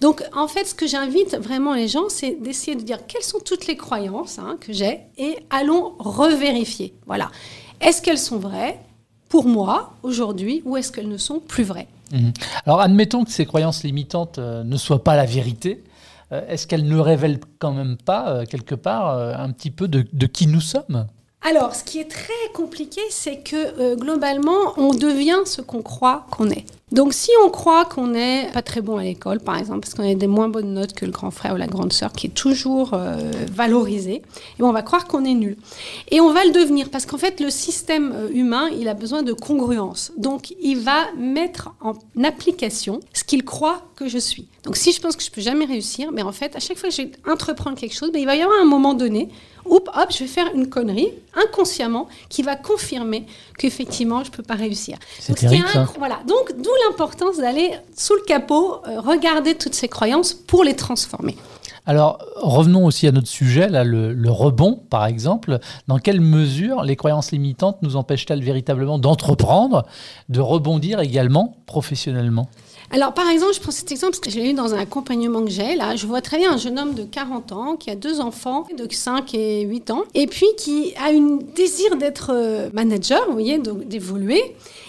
Donc, 0.00 0.22
en 0.34 0.48
fait, 0.48 0.64
ce 0.64 0.74
que 0.74 0.86
j'invite 0.86 1.36
vraiment 1.36 1.74
les 1.74 1.88
gens, 1.88 2.08
c'est 2.08 2.40
d'essayer 2.40 2.76
de 2.76 2.82
dire 2.82 3.06
quelles 3.06 3.22
sont 3.22 3.40
toutes 3.44 3.66
les 3.66 3.76
croyances 3.76 4.38
hein, 4.38 4.56
que 4.60 4.72
j'ai 4.72 5.00
et 5.18 5.36
allons 5.50 5.94
revérifier. 5.98 6.94
Voilà. 7.06 7.30
Est-ce 7.80 8.02
qu'elles 8.02 8.18
sont 8.18 8.38
vraies 8.38 8.78
pour 9.28 9.46
moi 9.46 9.94
aujourd'hui 10.02 10.62
ou 10.64 10.76
est-ce 10.76 10.92
qu'elles 10.92 11.08
ne 11.08 11.16
sont 11.16 11.40
plus 11.40 11.64
vraies? 11.64 11.88
Mhm. 12.12 12.32
Alors, 12.66 12.80
admettons 12.80 13.24
que 13.24 13.30
ces 13.30 13.46
croyances 13.46 13.82
limitantes 13.82 14.38
euh, 14.38 14.62
ne 14.64 14.76
soient 14.76 15.02
pas 15.02 15.16
la 15.16 15.24
vérité. 15.24 15.82
Euh, 16.30 16.46
est-ce 16.48 16.66
qu'elles 16.66 16.86
ne 16.86 16.98
révèlent 16.98 17.40
quand 17.58 17.72
même 17.72 17.96
pas, 17.96 18.30
euh, 18.30 18.44
quelque 18.44 18.74
part, 18.74 19.18
un 19.18 19.50
petit 19.52 19.70
peu 19.70 19.88
de 19.88 20.26
qui 20.26 20.46
nous 20.46 20.60
sommes? 20.60 21.06
Alors, 21.44 21.74
ce 21.74 21.82
qui 21.82 21.98
est 21.98 22.10
très 22.10 22.32
compliqué, 22.54 23.00
c'est 23.10 23.38
que 23.38 23.56
euh, 23.80 23.96
globalement, 23.96 24.74
on 24.76 24.94
devient 24.94 25.40
ce 25.44 25.60
qu'on 25.60 25.82
croit 25.82 26.26
qu'on 26.30 26.50
est. 26.50 26.64
Donc, 26.92 27.14
si 27.14 27.30
on 27.44 27.48
croit 27.48 27.86
qu'on 27.86 28.08
n'est 28.08 28.50
pas 28.52 28.60
très 28.60 28.82
bon 28.82 28.98
à 28.98 29.02
l'école, 29.02 29.40
par 29.40 29.56
exemple, 29.56 29.80
parce 29.80 29.94
qu'on 29.94 30.08
a 30.08 30.14
des 30.14 30.26
moins 30.26 30.48
bonnes 30.48 30.74
notes 30.74 30.92
que 30.92 31.06
le 31.06 31.10
grand 31.10 31.30
frère 31.30 31.54
ou 31.54 31.56
la 31.56 31.66
grande 31.66 31.92
sœur, 31.92 32.12
qui 32.12 32.26
est 32.26 32.34
toujours 32.34 32.90
euh, 32.92 33.32
valorisé, 33.50 34.16
et 34.16 34.22
eh 34.58 34.62
on 34.62 34.72
va 34.72 34.82
croire 34.82 35.06
qu'on 35.06 35.24
est 35.24 35.34
nul. 35.34 35.56
Et 36.10 36.20
on 36.20 36.32
va 36.32 36.44
le 36.44 36.52
devenir, 36.52 36.90
parce 36.90 37.06
qu'en 37.06 37.16
fait, 37.16 37.40
le 37.40 37.48
système 37.48 38.12
euh, 38.14 38.28
humain, 38.32 38.68
il 38.78 38.88
a 38.88 38.94
besoin 38.94 39.22
de 39.22 39.32
congruence. 39.32 40.12
Donc, 40.18 40.54
il 40.60 40.80
va 40.80 41.10
mettre 41.16 41.70
en 41.80 41.94
application 42.22 43.00
ce 43.14 43.24
qu'il 43.24 43.42
croit 43.42 43.82
que 43.96 44.06
je 44.06 44.18
suis. 44.18 44.46
Donc, 44.64 44.76
si 44.76 44.92
je 44.92 45.00
pense 45.00 45.16
que 45.16 45.22
je 45.22 45.30
peux 45.30 45.40
jamais 45.40 45.64
réussir, 45.64 46.12
mais 46.12 46.22
en 46.22 46.32
fait, 46.32 46.54
à 46.56 46.60
chaque 46.60 46.76
fois 46.76 46.90
que 46.90 46.94
je 46.94 47.02
vais 47.02 47.12
entreprendre 47.26 47.76
quelque 47.78 47.96
chose, 47.96 48.12
ben, 48.12 48.20
il 48.20 48.26
va 48.26 48.36
y 48.36 48.42
avoir 48.42 48.60
un 48.60 48.66
moment 48.66 48.92
donné 48.92 49.30
hop, 49.64 49.88
hop, 49.94 50.08
je 50.10 50.18
vais 50.20 50.26
faire 50.26 50.50
une 50.54 50.68
connerie 50.68 51.10
inconsciemment 51.34 52.08
qui 52.28 52.42
va 52.42 52.56
confirmer 52.56 53.26
qu'effectivement, 53.58 54.24
je 54.24 54.30
ne 54.30 54.36
peux 54.36 54.42
pas 54.42 54.54
réussir. 54.54 54.98
C'est 55.18 55.34
terrible, 55.34 55.66
ça. 55.72 55.88
Voilà. 55.98 56.20
Donc, 56.26 56.52
d'où 56.56 56.70
l'importance 56.88 57.38
d'aller 57.38 57.70
sous 57.96 58.14
le 58.14 58.22
capot, 58.22 58.80
euh, 58.86 59.00
regarder 59.00 59.54
toutes 59.54 59.74
ces 59.74 59.88
croyances 59.88 60.34
pour 60.34 60.64
les 60.64 60.74
transformer. 60.74 61.36
Alors, 61.84 62.24
revenons 62.36 62.86
aussi 62.86 63.08
à 63.08 63.12
notre 63.12 63.26
sujet, 63.26 63.68
là, 63.68 63.82
le, 63.82 64.12
le 64.12 64.30
rebond, 64.30 64.80
par 64.88 65.04
exemple. 65.06 65.58
Dans 65.88 65.98
quelle 65.98 66.20
mesure 66.20 66.82
les 66.82 66.94
croyances 66.94 67.32
limitantes 67.32 67.78
nous 67.82 67.96
empêchent-elles 67.96 68.42
véritablement 68.42 68.98
d'entreprendre, 68.98 69.84
de 70.28 70.40
rebondir 70.40 71.00
également 71.00 71.56
professionnellement? 71.66 72.48
Alors, 72.94 73.14
par 73.14 73.26
exemple, 73.30 73.54
je 73.54 73.60
prends 73.60 73.72
cet 73.72 73.90
exemple 73.90 74.12
parce 74.12 74.20
que 74.20 74.30
je 74.30 74.38
l'ai 74.38 74.50
eu 74.50 74.52
dans 74.52 74.74
un 74.74 74.78
accompagnement 74.78 75.42
que 75.42 75.50
j'ai. 75.50 75.76
Là, 75.76 75.96
je 75.96 76.06
vois 76.06 76.20
très 76.20 76.36
bien 76.36 76.52
un 76.52 76.56
jeune 76.58 76.78
homme 76.78 76.92
de 76.92 77.04
40 77.04 77.52
ans 77.52 77.76
qui 77.76 77.90
a 77.90 77.96
deux 77.96 78.20
enfants 78.20 78.66
de 78.76 78.86
5 78.88 79.32
et 79.34 79.62
8 79.62 79.90
ans 79.92 80.02
et 80.14 80.26
puis 80.26 80.46
qui 80.58 80.92
a 80.96 81.06
un 81.06 81.38
désir 81.56 81.96
d'être 81.96 82.32
euh, 82.34 82.68
manager, 82.74 83.24
vous 83.26 83.32
voyez, 83.32 83.58
d'évoluer 83.58 84.42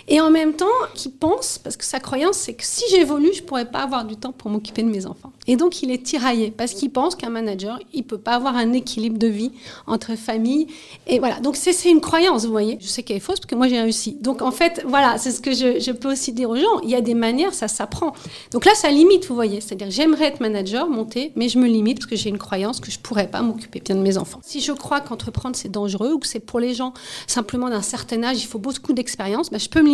et 0.07 0.19
en 0.19 0.29
même 0.29 0.53
temps 0.53 0.65
qui 0.93 1.09
pense, 1.09 1.57
parce 1.57 1.77
que 1.77 1.85
sa 1.85 1.99
croyance, 1.99 2.37
c'est 2.37 2.53
que 2.53 2.63
si 2.65 2.83
j'évolue, 2.91 3.33
je 3.33 3.43
pourrais 3.43 3.69
pas 3.69 3.79
avoir 3.79 4.05
du 4.05 4.17
temps 4.17 4.31
pour 4.31 4.51
m'occuper 4.51 4.83
de 4.83 4.89
mes 4.89 5.05
enfants. 5.05 5.31
Et 5.47 5.55
donc, 5.55 5.81
il 5.81 5.91
est 5.91 6.03
tiraillé, 6.03 6.51
parce 6.51 6.73
qu'il 6.73 6.91
pense 6.91 7.15
qu'un 7.15 7.29
manager, 7.29 7.79
il 7.93 8.03
peut 8.03 8.17
pas 8.17 8.33
avoir 8.33 8.55
un 8.55 8.73
équilibre 8.73 9.17
de 9.17 9.27
vie 9.27 9.51
entre 9.87 10.15
famille. 10.15 10.67
Et 11.07 11.19
voilà. 11.19 11.39
Donc, 11.39 11.55
c'est 11.55 11.89
une 11.89 12.01
croyance, 12.01 12.45
vous 12.45 12.51
voyez. 12.51 12.77
Je 12.81 12.87
sais 12.87 13.03
qu'elle 13.03 13.17
est 13.17 13.21
fausse, 13.21 13.39
parce 13.39 13.49
que 13.49 13.55
moi, 13.55 13.67
j'ai 13.67 13.81
réussi. 13.81 14.13
Donc, 14.21 14.41
en 14.41 14.51
fait, 14.51 14.83
voilà, 14.85 15.17
c'est 15.17 15.31
ce 15.31 15.41
que 15.41 15.51
je, 15.51 15.91
peux 15.91 16.11
aussi 16.11 16.33
dire 16.33 16.49
aux 16.49 16.55
gens. 16.55 16.79
Il 16.83 16.89
y 16.89 16.95
a 16.95 17.01
des 17.01 17.13
manières, 17.13 17.53
ça 17.53 17.67
s'apprend. 17.67 18.13
Donc 18.51 18.65
là, 18.65 18.73
ça 18.75 18.89
limite, 18.89 19.25
vous 19.27 19.35
voyez. 19.35 19.61
C'est-à-dire, 19.61 19.87
j'aimerais 19.89 20.25
être 20.25 20.39
manager, 20.39 20.89
monter, 20.89 21.31
mais 21.35 21.49
je 21.49 21.59
me 21.59 21.67
limite, 21.67 21.99
parce 21.99 22.07
que 22.07 22.15
j'ai 22.15 22.29
une 22.29 22.37
croyance 22.37 22.79
que 22.79 22.91
je 22.91 22.99
pourrais 22.99 23.27
pas 23.27 23.41
m'occuper 23.41 23.79
bien 23.79 23.95
de 23.95 24.01
mes 24.01 24.17
enfants. 24.17 24.39
Si 24.43 24.59
je 24.59 24.71
crois 24.71 25.01
qu'entreprendre, 25.01 25.55
c'est 25.55 25.71
dangereux, 25.71 26.13
ou 26.13 26.19
que 26.19 26.27
c'est 26.27 26.39
pour 26.39 26.59
les 26.59 26.73
gens 26.73 26.93
simplement 27.27 27.69
d'un 27.69 27.81
certain 27.81 28.23
âge, 28.23 28.41
il 28.41 28.47
faut 28.47 28.59
beaucoup 28.59 28.93
d'expérience, 28.93 29.49
ben, 29.49 29.59
je 29.59 29.69
peux 29.69 29.81
me 29.81 29.92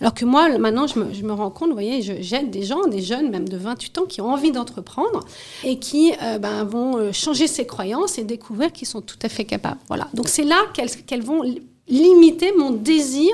Alors 0.00 0.14
que 0.14 0.24
moi, 0.24 0.48
maintenant, 0.58 0.86
je 0.86 1.22
me, 1.22 1.32
rends 1.32 1.50
compte, 1.50 1.68
vous 1.68 1.74
voyez, 1.74 2.02
j'aide 2.02 2.50
des 2.50 2.64
gens, 2.64 2.86
des 2.86 3.00
jeunes, 3.00 3.30
même 3.30 3.48
de 3.48 3.56
28 3.56 3.98
ans, 3.98 4.04
qui 4.08 4.20
ont 4.20 4.30
envie 4.30 4.52
d'entreprendre 4.52 5.20
et 5.64 5.78
qui 5.78 6.12
euh, 6.22 6.38
ben, 6.38 6.64
vont 6.64 6.96
euh, 6.96 7.12
changer 7.12 7.46
ses 7.46 7.66
croyances 7.66 8.18
et 8.18 8.24
découvrir 8.24 8.72
qu'ils 8.72 8.88
sont 8.88 9.00
tout 9.00 9.18
à 9.22 9.28
fait 9.28 9.44
capables. 9.44 9.78
Voilà. 9.88 10.08
Donc 10.14 10.28
c'est 10.28 10.44
là 10.44 10.56
qu'elles 10.74 11.22
vont 11.22 11.42
limiter 11.88 12.52
mon 12.56 12.70
désir 12.70 13.32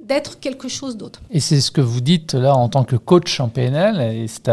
d'être 0.00 0.38
quelque 0.38 0.68
chose 0.68 0.96
d'autre. 0.96 1.20
Et 1.30 1.40
c'est 1.40 1.60
ce 1.60 1.70
que 1.70 1.80
vous 1.80 2.00
dites 2.00 2.34
là 2.34 2.54
en 2.54 2.68
tant 2.68 2.84
que 2.84 2.96
coach 2.96 3.40
en 3.40 3.48
PNL, 3.48 4.00
et 4.00 4.28
c'est 4.28 4.48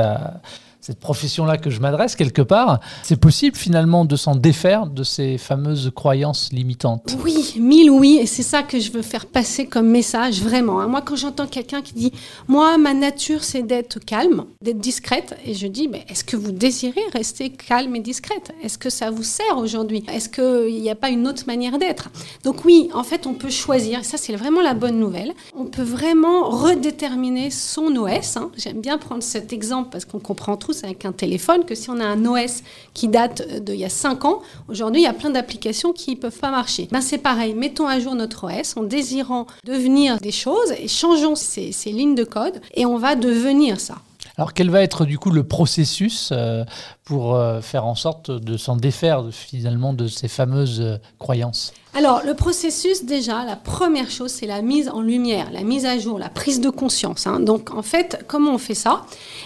cette 0.86 1.00
profession-là 1.00 1.58
que 1.58 1.72
je 1.72 1.80
m'adresse 1.80 2.16
quelque 2.16 2.44
part, 2.44 2.80
c'est 3.02 3.20
possible 3.20 3.58
finalement 3.58 4.06
de 4.06 4.16
s'en 4.16 4.36
défaire 4.36 4.86
de 4.86 5.02
ces 5.02 5.40
fameuses 5.40 5.92
croyances 5.96 6.52
limitantes. 6.52 7.18
Oui, 7.24 7.56
mille 7.58 7.90
oui, 7.90 8.20
et 8.22 8.28
c'est 8.28 8.44
ça 8.44 8.62
que 8.62 8.80
je 8.80 8.92
veux 8.92 9.02
faire 9.02 9.26
passer 9.26 9.66
comme 9.66 9.88
message 9.88 10.44
vraiment. 10.44 10.80
Hein. 10.80 10.86
Moi, 10.86 11.02
quand 11.02 11.16
j'entends 11.16 11.48
quelqu'un 11.48 11.82
qui 11.82 11.96
dit, 11.96 12.12
moi, 12.48 12.78
ma 12.78 12.94
nature, 12.94 13.44
c'est 13.44 13.64
d'être 13.64 13.98
calme, 13.98 14.46
d'être 14.62 14.78
discrète, 14.78 15.36
et 15.44 15.56
je 15.56 15.66
dis, 15.66 15.88
mais 15.88 16.06
est-ce 16.08 16.24
que 16.24 16.38
vous 16.38 16.52
désirez 16.52 17.02
rester 17.12 17.50
calme 17.50 17.96
et 17.96 18.00
discrète? 18.00 18.54
Est-ce 18.62 18.78
que 18.78 18.92
ça 18.92 19.10
vous 19.10 19.24
sert 19.24 19.58
aujourd'hui? 19.58 20.04
Est-ce 20.14 20.30
qu'il 20.30 20.80
n'y 20.80 20.92
a 20.92 20.96
pas 20.96 21.10
une 21.10 21.28
autre 21.28 21.46
manière 21.48 21.80
d'être 21.80 22.12
Donc 22.44 22.64
oui, 22.64 22.90
en 22.94 23.04
fait, 23.04 23.26
on 23.26 23.34
peut 23.34 23.50
choisir, 23.50 24.02
et 24.02 24.04
ça 24.04 24.18
c'est 24.18 24.36
vraiment 24.36 24.62
la 24.62 24.76
bonne 24.76 25.00
nouvelle, 25.00 25.34
on 25.56 25.66
peut 25.66 25.82
vraiment 25.82 26.48
redéterminer 26.52 27.50
son 27.50 27.88
OS. 27.96 28.38
Hein. 28.38 28.52
J'aime 28.56 28.82
bien 28.82 29.00
prendre 29.00 29.24
cet 29.24 29.52
exemple 29.52 29.90
parce 29.92 30.06
qu'on 30.06 30.20
comprend 30.20 30.58
avec 30.84 31.06
un 31.06 31.12
téléphone 31.12 31.66
que 31.66 31.76
si 31.76 31.90
on 31.90 32.00
a 32.00 32.06
un 32.06 32.26
OS 32.26 32.64
qui 32.94 33.08
date 33.08 33.48
d'il 33.64 33.76
y 33.76 33.86
a 33.86 33.90
5 33.90 34.26
ans, 34.26 34.42
aujourd'hui 34.68 35.02
il 35.02 35.06
y 35.06 35.08
a 35.08 35.14
plein 35.14 35.30
d'applications 35.30 35.94
qui 35.94 36.12
ne 36.12 36.16
peuvent 36.18 36.40
pas 36.40 36.52
marcher. 36.52 36.88
Ben, 36.92 37.02
c'est 37.02 37.18
pareil, 37.18 37.54
mettons 37.54 37.88
à 37.88 38.00
jour 38.00 38.16
notre 38.16 38.46
OS 38.46 38.78
en 38.78 38.84
désirant 38.84 39.48
devenir 39.64 40.18
des 40.20 40.32
choses 40.32 40.74
et 40.80 40.88
changeons 40.88 41.36
ces, 41.36 41.72
ces 41.72 41.92
lignes 41.92 42.16
de 42.16 42.24
code 42.24 42.62
et 42.74 42.86
on 42.86 42.98
va 42.98 43.16
devenir 43.16 43.80
ça. 43.80 43.96
Alors 44.38 44.54
quel 44.54 44.70
va 44.70 44.82
être 44.82 45.06
du 45.06 45.18
coup 45.18 45.32
le 45.32 45.44
processus 45.44 46.30
euh, 46.32 46.66
pour 47.06 47.36
euh, 47.36 47.62
faire 47.62 47.86
en 47.86 47.96
sorte 47.96 48.32
de 48.32 48.58
s'en 48.58 48.76
défaire 48.76 49.26
finalement 49.32 49.94
de 49.94 50.08
ces 50.08 50.28
fameuses 50.28 50.82
euh, 50.82 50.98
croyances 51.20 51.72
alors, 51.98 52.24
le 52.26 52.34
processus, 52.34 53.06
déjà, 53.06 53.46
la 53.46 53.56
première 53.56 54.12
chose, 54.12 54.30
c'est 54.30 54.48
la 54.48 54.62
mise 54.62 54.90
en 54.90 55.00
lumière, 55.00 55.50
la 55.54 55.62
mise 55.62 55.86
à 55.86 55.98
jour, 55.98 56.20
la 56.20 56.28
prise 56.28 56.60
de 56.60 56.70
conscience. 56.70 57.26
Hein. 57.26 57.40
Donc, 57.40 57.72
en 57.72 57.84
fait, 57.84 58.26
comment 58.28 58.54
on 58.54 58.58
fait 58.58 58.76
ça? 58.76 59.06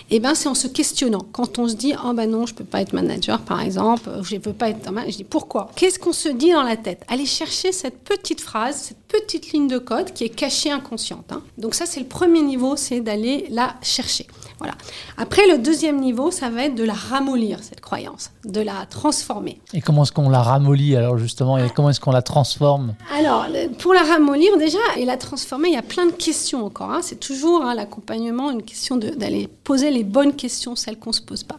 Eh 0.09 0.19
bien, 0.19 0.33
c'est 0.33 0.49
en 0.49 0.55
se 0.55 0.67
questionnant. 0.67 1.21
Quand 1.31 1.59
on 1.59 1.67
se 1.67 1.75
dit, 1.75 1.93
oh 2.03 2.11
ben 2.13 2.27
non, 2.27 2.47
je 2.47 2.53
ne 2.53 2.57
peux 2.57 2.63
pas 2.63 2.81
être 2.81 2.93
manager, 2.93 3.39
par 3.41 3.61
exemple, 3.61 4.09
je 4.23 4.33
ne 4.33 4.39
peux 4.39 4.53
pas 4.53 4.69
être... 4.69 4.91
Je 5.07 5.17
dis, 5.17 5.23
pourquoi? 5.23 5.69
Qu'est-ce 5.75 5.99
qu'on 5.99 6.11
se 6.11 6.27
dit 6.27 6.51
dans 6.51 6.63
la 6.63 6.75
tête? 6.75 7.03
Allez 7.07 7.27
chercher 7.27 7.71
cette 7.71 8.03
petite 8.03 8.41
phrase, 8.41 8.77
cette 8.77 8.97
petite 9.07 9.51
ligne 9.51 9.67
de 9.67 9.77
code 9.77 10.11
qui 10.11 10.23
est 10.23 10.29
cachée 10.29 10.71
inconsciente. 10.71 11.31
Hein. 11.31 11.43
Donc, 11.59 11.75
ça, 11.75 11.85
c'est 11.85 11.99
le 11.99 12.07
premier 12.07 12.41
niveau, 12.41 12.75
c'est 12.75 12.99
d'aller 12.99 13.45
la 13.51 13.75
chercher. 13.83 14.25
Voilà. 14.57 14.73
Après, 15.17 15.47
le 15.47 15.57
deuxième 15.57 15.99
niveau, 15.99 16.31
ça 16.31 16.49
va 16.49 16.65
être 16.65 16.75
de 16.75 16.83
la 16.83 16.93
ramollir, 16.93 17.48
cette 17.61 17.81
croyance, 17.81 18.31
de 18.45 18.61
la 18.61 18.85
transformer. 18.89 19.59
Et 19.73 19.81
comment 19.81 20.03
est-ce 20.03 20.11
qu'on 20.11 20.29
la 20.29 20.41
ramollit 20.41 20.95
alors 20.95 21.17
justement 21.17 21.57
Et 21.57 21.69
comment 21.69 21.89
est-ce 21.89 21.99
qu'on 21.99 22.11
la 22.11 22.21
transforme? 22.21 22.95
Alors, 23.17 23.45
pour 23.79 23.93
la 23.93 24.03
ramollir 24.03 24.57
déjà 24.57 24.77
et 24.97 25.05
la 25.05 25.17
transformer, 25.17 25.69
il 25.69 25.73
y 25.73 25.77
a 25.77 25.81
plein 25.81 26.05
de 26.05 26.11
questions 26.11 26.65
encore. 26.65 26.91
Hein. 26.91 26.99
C'est 27.01 27.19
toujours 27.19 27.63
hein, 27.63 27.73
l'accompagnement, 27.73 28.51
une 28.51 28.63
question 28.63 28.97
d'aller 28.97 29.47
poser 29.47 29.91
les 29.91 30.03
bonnes 30.03 30.35
questions, 30.35 30.75
celles 30.75 30.97
qu'on 30.97 31.09
ne 31.09 31.15
se 31.15 31.21
pose 31.21 31.43
pas. 31.43 31.57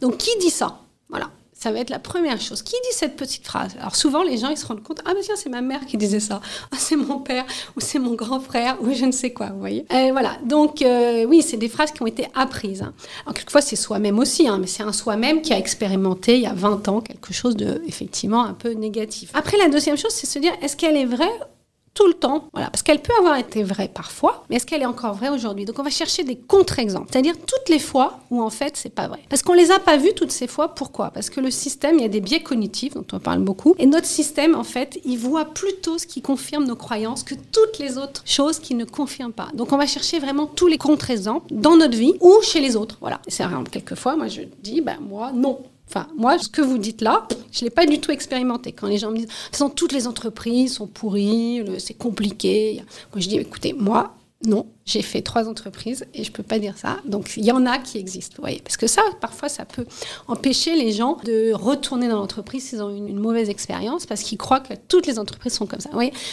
Donc, 0.00 0.18
qui 0.18 0.30
dit 0.40 0.50
ça? 0.50 0.81
Ça 1.62 1.70
va 1.70 1.78
être 1.78 1.90
la 1.90 2.00
première 2.00 2.40
chose. 2.40 2.60
Qui 2.60 2.72
dit 2.72 2.90
cette 2.90 3.14
petite 3.14 3.46
phrase? 3.46 3.76
Alors 3.78 3.94
souvent, 3.94 4.24
les 4.24 4.36
gens, 4.36 4.48
ils 4.48 4.56
se 4.56 4.66
rendent 4.66 4.82
compte, 4.82 5.00
ah 5.04 5.14
ben 5.14 5.20
tiens, 5.22 5.36
c'est 5.36 5.48
ma 5.48 5.60
mère 5.60 5.86
qui 5.86 5.96
disait 5.96 6.18
ça, 6.18 6.40
ah, 6.72 6.76
c'est 6.76 6.96
mon 6.96 7.20
père, 7.20 7.44
ou 7.76 7.80
c'est 7.80 8.00
mon 8.00 8.14
grand 8.14 8.40
frère, 8.40 8.78
ou 8.82 8.92
je 8.92 9.04
ne 9.04 9.12
sais 9.12 9.32
quoi, 9.32 9.50
vous 9.50 9.60
voyez 9.60 9.86
et 9.94 10.10
Voilà, 10.10 10.38
donc 10.44 10.82
euh, 10.82 11.24
oui, 11.24 11.40
c'est 11.40 11.58
des 11.58 11.68
phrases 11.68 11.92
qui 11.92 12.02
ont 12.02 12.08
été 12.08 12.26
apprises. 12.34 12.82
Hein. 12.82 12.94
Alors 13.24 13.34
quelquefois, 13.34 13.60
c'est 13.60 13.76
soi-même 13.76 14.18
aussi, 14.18 14.48
hein, 14.48 14.58
mais 14.60 14.66
c'est 14.66 14.82
un 14.82 14.92
soi-même 14.92 15.40
qui 15.40 15.52
a 15.52 15.58
expérimenté 15.58 16.34
il 16.34 16.42
y 16.42 16.46
a 16.46 16.52
20 16.52 16.88
ans 16.88 17.00
quelque 17.00 17.32
chose 17.32 17.54
de, 17.54 17.80
effectivement, 17.86 18.42
un 18.42 18.54
peu 18.54 18.72
négatif. 18.72 19.30
Après, 19.32 19.56
la 19.56 19.68
deuxième 19.68 19.96
chose, 19.96 20.10
c'est 20.10 20.26
se 20.26 20.40
dire, 20.40 20.52
est-ce 20.62 20.76
qu'elle 20.76 20.96
est 20.96 21.04
vraie 21.04 21.30
tout 21.94 22.06
le 22.06 22.14
temps. 22.14 22.48
Voilà, 22.52 22.70
parce 22.70 22.82
qu'elle 22.82 23.02
peut 23.02 23.12
avoir 23.18 23.36
été 23.36 23.62
vraie 23.62 23.88
parfois, 23.88 24.44
mais 24.48 24.56
est-ce 24.56 24.66
qu'elle 24.66 24.82
est 24.82 24.86
encore 24.86 25.14
vraie 25.14 25.28
aujourd'hui? 25.28 25.64
Donc 25.64 25.78
on 25.78 25.82
va 25.82 25.90
chercher 25.90 26.24
des 26.24 26.36
contre-exemples, 26.36 27.08
c'est-à-dire 27.12 27.34
toutes 27.38 27.68
les 27.68 27.78
fois 27.78 28.20
où 28.30 28.42
en 28.42 28.50
fait 28.50 28.76
c'est 28.76 28.94
pas 28.94 29.08
vrai. 29.08 29.20
Parce 29.28 29.42
qu'on 29.42 29.52
les 29.52 29.70
a 29.70 29.78
pas 29.78 29.96
vues 29.96 30.14
toutes 30.14 30.32
ces 30.32 30.46
fois. 30.46 30.74
Pourquoi? 30.74 31.10
Parce 31.10 31.30
que 31.30 31.40
le 31.40 31.50
système, 31.50 31.96
il 31.96 32.02
y 32.02 32.04
a 32.04 32.08
des 32.08 32.20
biais 32.20 32.42
cognitifs 32.42 32.94
dont 32.94 33.06
on 33.12 33.18
parle 33.18 33.40
beaucoup, 33.40 33.74
et 33.78 33.86
notre 33.86 34.06
système 34.06 34.54
en 34.54 34.64
fait, 34.64 35.00
il 35.04 35.18
voit 35.18 35.46
plutôt 35.46 35.98
ce 35.98 36.06
qui 36.06 36.22
confirme 36.22 36.64
nos 36.64 36.76
croyances 36.76 37.22
que 37.22 37.34
toutes 37.34 37.78
les 37.78 37.98
autres 37.98 38.22
choses 38.24 38.58
qui 38.58 38.74
ne 38.74 38.84
confirment 38.84 39.32
pas. 39.32 39.48
Donc 39.54 39.72
on 39.72 39.76
va 39.76 39.86
chercher 39.86 40.18
vraiment 40.18 40.46
tous 40.46 40.66
les 40.66 40.78
contre-exemples 40.78 41.46
dans 41.50 41.76
notre 41.76 41.96
vie 41.96 42.14
ou 42.20 42.40
chez 42.42 42.60
les 42.60 42.76
autres. 42.76 42.96
Voilà. 43.00 43.20
C'est 43.28 43.44
quelquefois, 43.70 44.16
moi 44.16 44.28
je 44.28 44.42
dis, 44.62 44.80
ben 44.80 44.98
moi 45.00 45.32
non, 45.32 45.58
Enfin, 45.88 46.08
moi, 46.16 46.38
ce 46.38 46.48
que 46.48 46.62
vous 46.62 46.78
dites 46.78 47.00
là, 47.00 47.26
je 47.50 47.60
ne 47.60 47.64
l'ai 47.64 47.70
pas 47.70 47.86
du 47.86 48.00
tout 48.00 48.10
expérimenté. 48.10 48.72
Quand 48.72 48.86
les 48.86 48.98
gens 48.98 49.10
me 49.10 49.16
disent, 49.16 49.26
de 49.26 49.32
toute 49.32 49.52
façon, 49.52 49.68
toutes 49.68 49.92
les 49.92 50.06
entreprises 50.06 50.74
sont 50.74 50.86
pourries, 50.86 51.64
c'est 51.78 51.94
compliqué. 51.94 52.82
Moi, 53.12 53.20
je 53.20 53.28
dis, 53.28 53.36
écoutez, 53.36 53.74
moi, 53.74 54.14
non, 54.44 54.66
j'ai 54.84 55.02
fait 55.02 55.22
trois 55.22 55.48
entreprises 55.48 56.04
et 56.14 56.24
je 56.24 56.30
ne 56.30 56.34
peux 56.34 56.42
pas 56.42 56.58
dire 56.58 56.76
ça. 56.76 56.98
Donc, 57.04 57.32
il 57.36 57.44
y 57.44 57.52
en 57.52 57.64
a 57.64 57.78
qui 57.78 57.98
existent, 57.98 58.36
voyez. 58.40 58.60
Parce 58.60 58.76
que 58.76 58.86
ça, 58.86 59.02
parfois, 59.20 59.48
ça 59.48 59.64
peut 59.64 59.86
empêcher 60.26 60.74
les 60.74 60.92
gens 60.92 61.18
de 61.24 61.52
retourner 61.52 62.08
dans 62.08 62.16
l'entreprise 62.16 62.64
s'ils 62.64 62.82
ont 62.82 62.90
une, 62.90 63.08
une 63.08 63.20
mauvaise 63.20 63.50
expérience 63.50 64.06
parce 64.06 64.22
qu'ils 64.22 64.38
croient 64.38 64.60
que 64.60 64.74
toutes 64.88 65.06
les 65.06 65.18
entreprises 65.18 65.52
sont 65.52 65.66
comme 65.66 65.80
ça. 65.80 65.90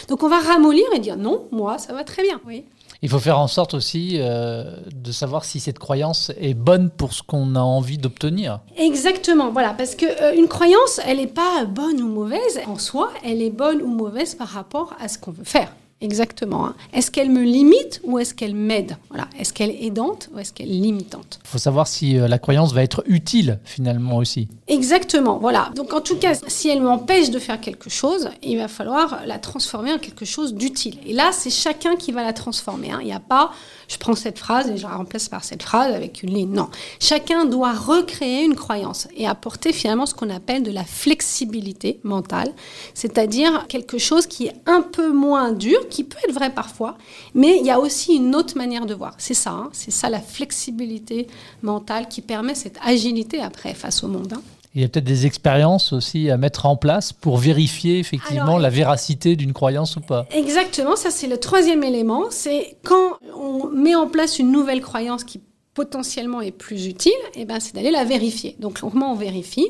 Donc, 0.08 0.22
on 0.22 0.28
va 0.28 0.40
ramollir 0.40 0.86
et 0.94 0.98
dire, 0.98 1.16
non, 1.16 1.46
moi, 1.52 1.78
ça 1.78 1.92
va 1.92 2.02
très 2.02 2.22
bien, 2.22 2.40
vous. 2.44 2.62
Il 3.02 3.08
faut 3.08 3.18
faire 3.18 3.38
en 3.38 3.48
sorte 3.48 3.72
aussi 3.72 4.16
euh, 4.18 4.76
de 4.94 5.10
savoir 5.10 5.44
si 5.44 5.58
cette 5.58 5.78
croyance 5.78 6.32
est 6.38 6.52
bonne 6.52 6.90
pour 6.90 7.14
ce 7.14 7.22
qu'on 7.22 7.54
a 7.54 7.60
envie 7.60 7.96
d'obtenir. 7.96 8.60
Exactement, 8.76 9.50
voilà, 9.50 9.72
parce 9.72 9.94
que 9.94 10.04
euh, 10.04 10.36
une 10.36 10.48
croyance, 10.48 11.00
elle 11.06 11.16
n'est 11.16 11.26
pas 11.26 11.64
bonne 11.64 12.02
ou 12.02 12.08
mauvaise 12.08 12.60
en 12.66 12.78
soi, 12.78 13.10
elle 13.24 13.40
est 13.40 13.50
bonne 13.50 13.80
ou 13.80 13.88
mauvaise 13.88 14.34
par 14.34 14.48
rapport 14.48 14.94
à 15.00 15.08
ce 15.08 15.18
qu'on 15.18 15.30
veut 15.30 15.44
faire. 15.44 15.72
Exactement. 16.00 16.66
Hein. 16.66 16.74
Est-ce 16.92 17.10
qu'elle 17.10 17.30
me 17.30 17.42
limite 17.42 18.00
ou 18.04 18.18
est-ce 18.18 18.34
qu'elle 18.34 18.54
m'aide? 18.54 18.96
Voilà. 19.10 19.28
Est-ce 19.38 19.52
qu'elle 19.52 19.70
est 19.70 19.84
aidante 19.84 20.30
ou 20.32 20.38
est-ce 20.38 20.52
qu'elle 20.52 20.70
est 20.70 20.80
limitante? 20.80 21.40
Il 21.44 21.48
faut 21.48 21.58
savoir 21.58 21.86
si 21.86 22.18
euh, 22.18 22.26
la 22.26 22.38
croyance 22.38 22.72
va 22.72 22.82
être 22.82 23.02
utile 23.06 23.58
finalement 23.64 24.16
aussi. 24.16 24.48
Exactement. 24.66 25.38
Voilà. 25.38 25.70
Donc 25.74 25.92
en 25.92 26.00
tout 26.00 26.16
cas, 26.16 26.32
si 26.46 26.68
elle 26.68 26.80
m'empêche 26.80 27.30
de 27.30 27.38
faire 27.38 27.60
quelque 27.60 27.90
chose, 27.90 28.30
il 28.42 28.56
va 28.56 28.68
falloir 28.68 29.20
la 29.26 29.38
transformer 29.38 29.92
en 29.92 29.98
quelque 29.98 30.24
chose 30.24 30.54
d'utile. 30.54 30.96
Et 31.06 31.12
là, 31.12 31.30
c'est 31.32 31.50
chacun 31.50 31.96
qui 31.96 32.12
va 32.12 32.22
la 32.22 32.32
transformer. 32.32 32.90
Hein. 32.92 32.98
Il 33.02 33.06
n'y 33.06 33.12
a 33.12 33.20
pas 33.20 33.50
je 33.90 33.98
prends 33.98 34.14
cette 34.14 34.38
phrase 34.38 34.70
et 34.70 34.76
je 34.76 34.84
la 34.84 34.94
remplace 34.94 35.28
par 35.28 35.42
cette 35.42 35.64
phrase 35.64 35.92
avec 35.92 36.22
une 36.22 36.32
ligne. 36.32 36.52
Non. 36.52 36.68
Chacun 37.00 37.44
doit 37.44 37.72
recréer 37.72 38.44
une 38.44 38.54
croyance 38.54 39.08
et 39.16 39.26
apporter 39.26 39.72
finalement 39.72 40.06
ce 40.06 40.14
qu'on 40.14 40.30
appelle 40.30 40.62
de 40.62 40.70
la 40.70 40.84
flexibilité 40.84 41.98
mentale, 42.04 42.52
c'est-à-dire 42.94 43.66
quelque 43.66 43.98
chose 43.98 44.28
qui 44.28 44.46
est 44.46 44.54
un 44.66 44.82
peu 44.82 45.10
moins 45.10 45.50
dur, 45.50 45.88
qui 45.90 46.04
peut 46.04 46.18
être 46.26 46.34
vrai 46.34 46.50
parfois, 46.50 46.96
mais 47.34 47.58
il 47.58 47.66
y 47.66 47.70
a 47.70 47.78
aussi 47.78 48.16
une 48.16 48.34
autre 48.34 48.56
manière 48.56 48.86
de 48.86 48.94
voir. 48.94 49.14
C'est 49.18 49.34
ça, 49.34 49.50
hein. 49.50 49.68
c'est 49.72 49.90
ça 49.90 50.08
la 50.08 50.20
flexibilité 50.20 51.26
mentale 51.62 52.08
qui 52.08 52.22
permet 52.22 52.54
cette 52.54 52.78
agilité 52.84 53.40
après 53.40 53.74
face 53.74 54.02
au 54.02 54.08
monde. 54.08 54.32
Hein. 54.34 54.42
Il 54.74 54.80
y 54.80 54.84
a 54.84 54.88
peut-être 54.88 55.04
des 55.04 55.26
expériences 55.26 55.92
aussi 55.92 56.30
à 56.30 56.36
mettre 56.36 56.64
en 56.66 56.76
place 56.76 57.12
pour 57.12 57.38
vérifier 57.38 57.98
effectivement 57.98 58.56
la 58.56 58.70
véracité 58.70 59.34
d'une 59.34 59.52
croyance 59.52 59.96
ou 59.96 60.00
pas. 60.00 60.26
Exactement, 60.30 60.94
ça 60.94 61.10
c'est 61.10 61.26
le 61.26 61.38
troisième 61.38 61.82
élément. 61.82 62.26
C'est 62.30 62.76
quand 62.84 63.18
on 63.34 63.66
met 63.66 63.96
en 63.96 64.06
place 64.06 64.38
une 64.38 64.52
nouvelle 64.52 64.80
croyance 64.80 65.24
qui 65.24 65.40
potentiellement 65.80 66.42
est 66.42 66.50
plus 66.50 66.88
utile, 66.88 67.12
et 67.34 67.40
eh 67.40 67.44
ben, 67.46 67.58
c'est 67.58 67.74
d'aller 67.74 67.90
la 67.90 68.04
vérifier. 68.04 68.54
Donc, 68.58 68.80
comment 68.80 69.12
on 69.12 69.14
vérifie 69.14 69.64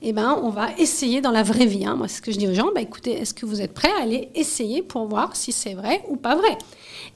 et 0.00 0.08
eh 0.08 0.12
ben, 0.14 0.40
On 0.42 0.48
va 0.48 0.68
essayer 0.78 1.20
dans 1.20 1.32
la 1.32 1.42
vraie 1.42 1.66
vie. 1.66 1.84
Hein. 1.84 1.96
Moi, 1.96 2.08
c'est 2.08 2.16
ce 2.16 2.22
que 2.22 2.32
je 2.32 2.38
dis 2.38 2.48
aux 2.48 2.54
gens, 2.54 2.70
bah, 2.74 2.80
écoutez, 2.80 3.12
est-ce 3.12 3.34
que 3.34 3.44
vous 3.44 3.60
êtes 3.60 3.74
prêts 3.74 3.92
à 3.98 4.02
aller 4.02 4.30
essayer 4.34 4.80
pour 4.80 5.06
voir 5.06 5.36
si 5.36 5.52
c'est 5.52 5.74
vrai 5.74 6.02
ou 6.08 6.16
pas 6.16 6.34
vrai? 6.34 6.56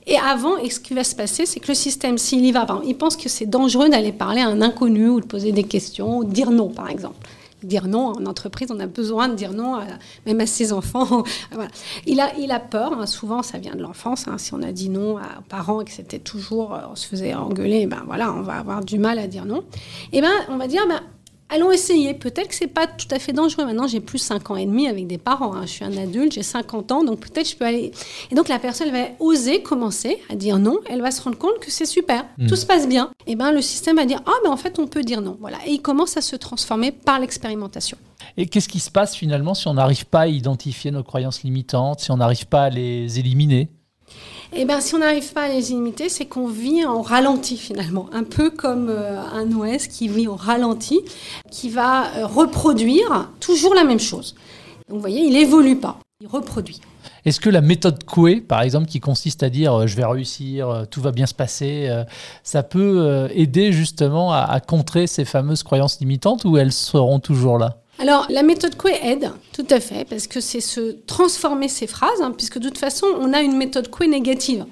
Et 0.06 0.18
avant, 0.18 0.56
ce 0.68 0.78
qui 0.78 0.92
va 0.92 1.04
se 1.04 1.14
passer, 1.14 1.46
c'est 1.46 1.58
que 1.58 1.68
le 1.68 1.74
système, 1.74 2.18
s'il 2.18 2.44
y 2.44 2.52
va, 2.52 2.66
il 2.84 2.98
pense 2.98 3.16
que 3.16 3.30
c'est 3.30 3.46
dangereux 3.46 3.88
d'aller 3.88 4.12
parler 4.12 4.42
à 4.42 4.48
un 4.48 4.60
inconnu 4.60 5.08
ou 5.08 5.20
de 5.22 5.26
poser 5.26 5.50
des 5.50 5.64
questions 5.64 6.18
ou 6.18 6.24
de 6.24 6.30
dire 6.30 6.50
non, 6.50 6.68
par 6.68 6.90
exemple 6.90 7.26
dire 7.64 7.86
non 7.86 8.12
en 8.16 8.26
entreprise, 8.26 8.68
on 8.70 8.80
a 8.80 8.86
besoin 8.86 9.28
de 9.28 9.34
dire 9.34 9.52
non, 9.52 9.80
même 10.26 10.40
à 10.40 10.46
ses 10.46 10.72
enfants. 10.72 11.24
il, 12.06 12.20
a, 12.20 12.34
il 12.38 12.50
a 12.50 12.60
peur, 12.60 12.92
hein. 12.92 13.06
souvent 13.06 13.42
ça 13.42 13.58
vient 13.58 13.74
de 13.74 13.82
l'enfance, 13.82 14.26
hein. 14.28 14.38
si 14.38 14.54
on 14.54 14.62
a 14.62 14.72
dit 14.72 14.88
non 14.88 15.16
aux 15.16 15.42
parents 15.48 15.80
et 15.80 15.84
que 15.84 15.92
c'était 15.92 16.18
toujours, 16.18 16.74
euh, 16.74 16.80
on 16.90 16.96
se 16.96 17.06
faisait 17.06 17.34
engueuler, 17.34 17.86
ben 17.86 18.02
voilà, 18.06 18.32
on 18.32 18.42
va 18.42 18.54
avoir 18.54 18.84
du 18.84 18.98
mal 18.98 19.18
à 19.18 19.26
dire 19.26 19.44
non. 19.44 19.64
Et 20.12 20.18
eh 20.18 20.20
ben 20.20 20.32
on 20.48 20.56
va 20.56 20.66
dire, 20.66 20.86
ben, 20.88 21.00
allons 21.48 21.70
essayer. 21.70 22.14
Peut-être 22.14 22.48
que 22.48 22.54
c'est 22.54 22.66
pas 22.66 22.86
tout 22.86 23.08
à 23.10 23.18
fait 23.18 23.32
dangereux. 23.32 23.64
Maintenant, 23.64 23.86
j'ai 23.86 24.00
plus 24.00 24.18
5 24.18 24.50
ans 24.50 24.56
et 24.56 24.66
demi 24.66 24.88
avec 24.88 25.06
des 25.06 25.18
parents. 25.18 25.54
Hein. 25.54 25.62
Je 25.66 25.70
suis 25.70 25.84
un 25.84 25.96
adulte, 25.96 26.32
j'ai 26.32 26.42
50 26.42 26.92
ans, 26.92 27.04
donc 27.04 27.20
peut-être 27.20 27.48
je 27.48 27.56
peux 27.56 27.64
aller. 27.64 27.92
Et 28.30 28.34
donc 28.34 28.48
la 28.48 28.58
personne 28.58 28.90
va 28.90 29.06
oser 29.20 29.62
commencer 29.62 30.18
à 30.30 30.34
dire 30.34 30.58
non. 30.58 30.78
Elle 30.88 31.02
va 31.02 31.10
se 31.10 31.22
rendre 31.22 31.38
compte 31.38 31.58
que 31.60 31.70
c'est 31.70 31.86
super, 31.86 32.24
hmm. 32.38 32.46
tout 32.46 32.56
se 32.56 32.66
passe 32.66 32.88
bien. 32.88 33.10
Et 33.26 33.36
ben 33.36 33.52
le 33.52 33.62
système 33.62 33.96
va 33.96 34.04
dire 34.04 34.22
ah 34.26 34.34
ben 34.44 34.50
en 34.50 34.56
fait 34.56 34.78
on 34.78 34.86
peut 34.86 35.02
dire 35.02 35.20
non. 35.20 35.36
Voilà. 35.40 35.58
Et 35.66 35.72
il 35.72 35.82
commence 35.82 36.16
à 36.16 36.20
se 36.20 36.36
transformer 36.36 36.92
par 36.92 37.18
l'expérimentation. 37.18 37.98
Et 38.36 38.46
qu'est-ce 38.46 38.68
qui 38.68 38.80
se 38.80 38.90
passe 38.90 39.14
finalement 39.14 39.54
si 39.54 39.68
on 39.68 39.74
n'arrive 39.74 40.06
pas 40.06 40.20
à 40.20 40.26
identifier 40.26 40.90
nos 40.90 41.02
croyances 41.02 41.42
limitantes, 41.42 42.00
si 42.00 42.10
on 42.10 42.16
n'arrive 42.16 42.46
pas 42.46 42.64
à 42.64 42.70
les 42.70 43.18
éliminer? 43.18 43.68
Eh 44.56 44.64
bien, 44.64 44.80
si 44.80 44.94
on 44.94 44.98
n'arrive 44.98 45.32
pas 45.32 45.42
à 45.42 45.48
les 45.48 45.60
limiter, 45.60 46.08
c'est 46.08 46.26
qu'on 46.26 46.46
vit 46.46 46.84
en 46.84 47.02
ralenti 47.02 47.56
finalement, 47.56 48.08
un 48.12 48.24
peu 48.24 48.50
comme 48.50 48.88
euh, 48.88 49.20
un 49.20 49.50
OS 49.52 49.86
qui 49.86 50.08
vit 50.08 50.28
en 50.28 50.36
ralenti, 50.36 51.00
qui 51.50 51.70
va 51.70 52.06
euh, 52.16 52.26
reproduire 52.26 53.30
toujours 53.40 53.74
la 53.74 53.84
même 53.84 54.00
chose. 54.00 54.34
Donc, 54.88 54.96
vous 54.96 55.00
voyez, 55.00 55.22
il 55.22 55.36
évolue 55.36 55.76
pas. 55.76 55.98
il 56.20 56.28
reproduit. 56.28 56.80
Est-ce 57.24 57.40
que 57.40 57.50
la 57.50 57.60
méthode 57.60 58.04
Coué, 58.04 58.40
par 58.40 58.62
exemple, 58.62 58.86
qui 58.86 59.00
consiste 59.00 59.42
à 59.42 59.50
dire 59.50 59.72
euh, 59.74 59.86
je 59.86 59.96
vais 59.96 60.04
réussir, 60.04 60.86
tout 60.90 61.00
va 61.00 61.12
bien 61.12 61.26
se 61.26 61.34
passer, 61.34 61.90
ça 62.42 62.62
peut 62.62 63.28
aider 63.32 63.72
justement 63.72 64.32
à, 64.32 64.40
à 64.40 64.60
contrer 64.60 65.06
ces 65.06 65.24
fameuses 65.24 65.62
croyances 65.62 66.00
limitantes 66.00 66.44
ou 66.44 66.58
elles 66.58 66.72
seront 66.72 67.18
toujours 67.18 67.58
là? 67.58 67.83
Alors, 67.98 68.26
la 68.28 68.42
méthode 68.42 68.76
Coué 68.76 68.98
aide, 69.02 69.30
tout 69.52 69.66
à 69.70 69.80
fait, 69.80 70.04
parce 70.08 70.26
que 70.26 70.40
c'est 70.40 70.60
se 70.60 70.92
transformer 71.06 71.68
ces 71.68 71.86
phrases, 71.86 72.20
hein, 72.20 72.32
puisque 72.32 72.58
de 72.58 72.68
toute 72.68 72.78
façon, 72.78 73.06
on 73.18 73.32
a 73.32 73.40
une 73.40 73.56
méthode 73.56 73.88
Coué 73.88 74.08
négative 74.08 74.66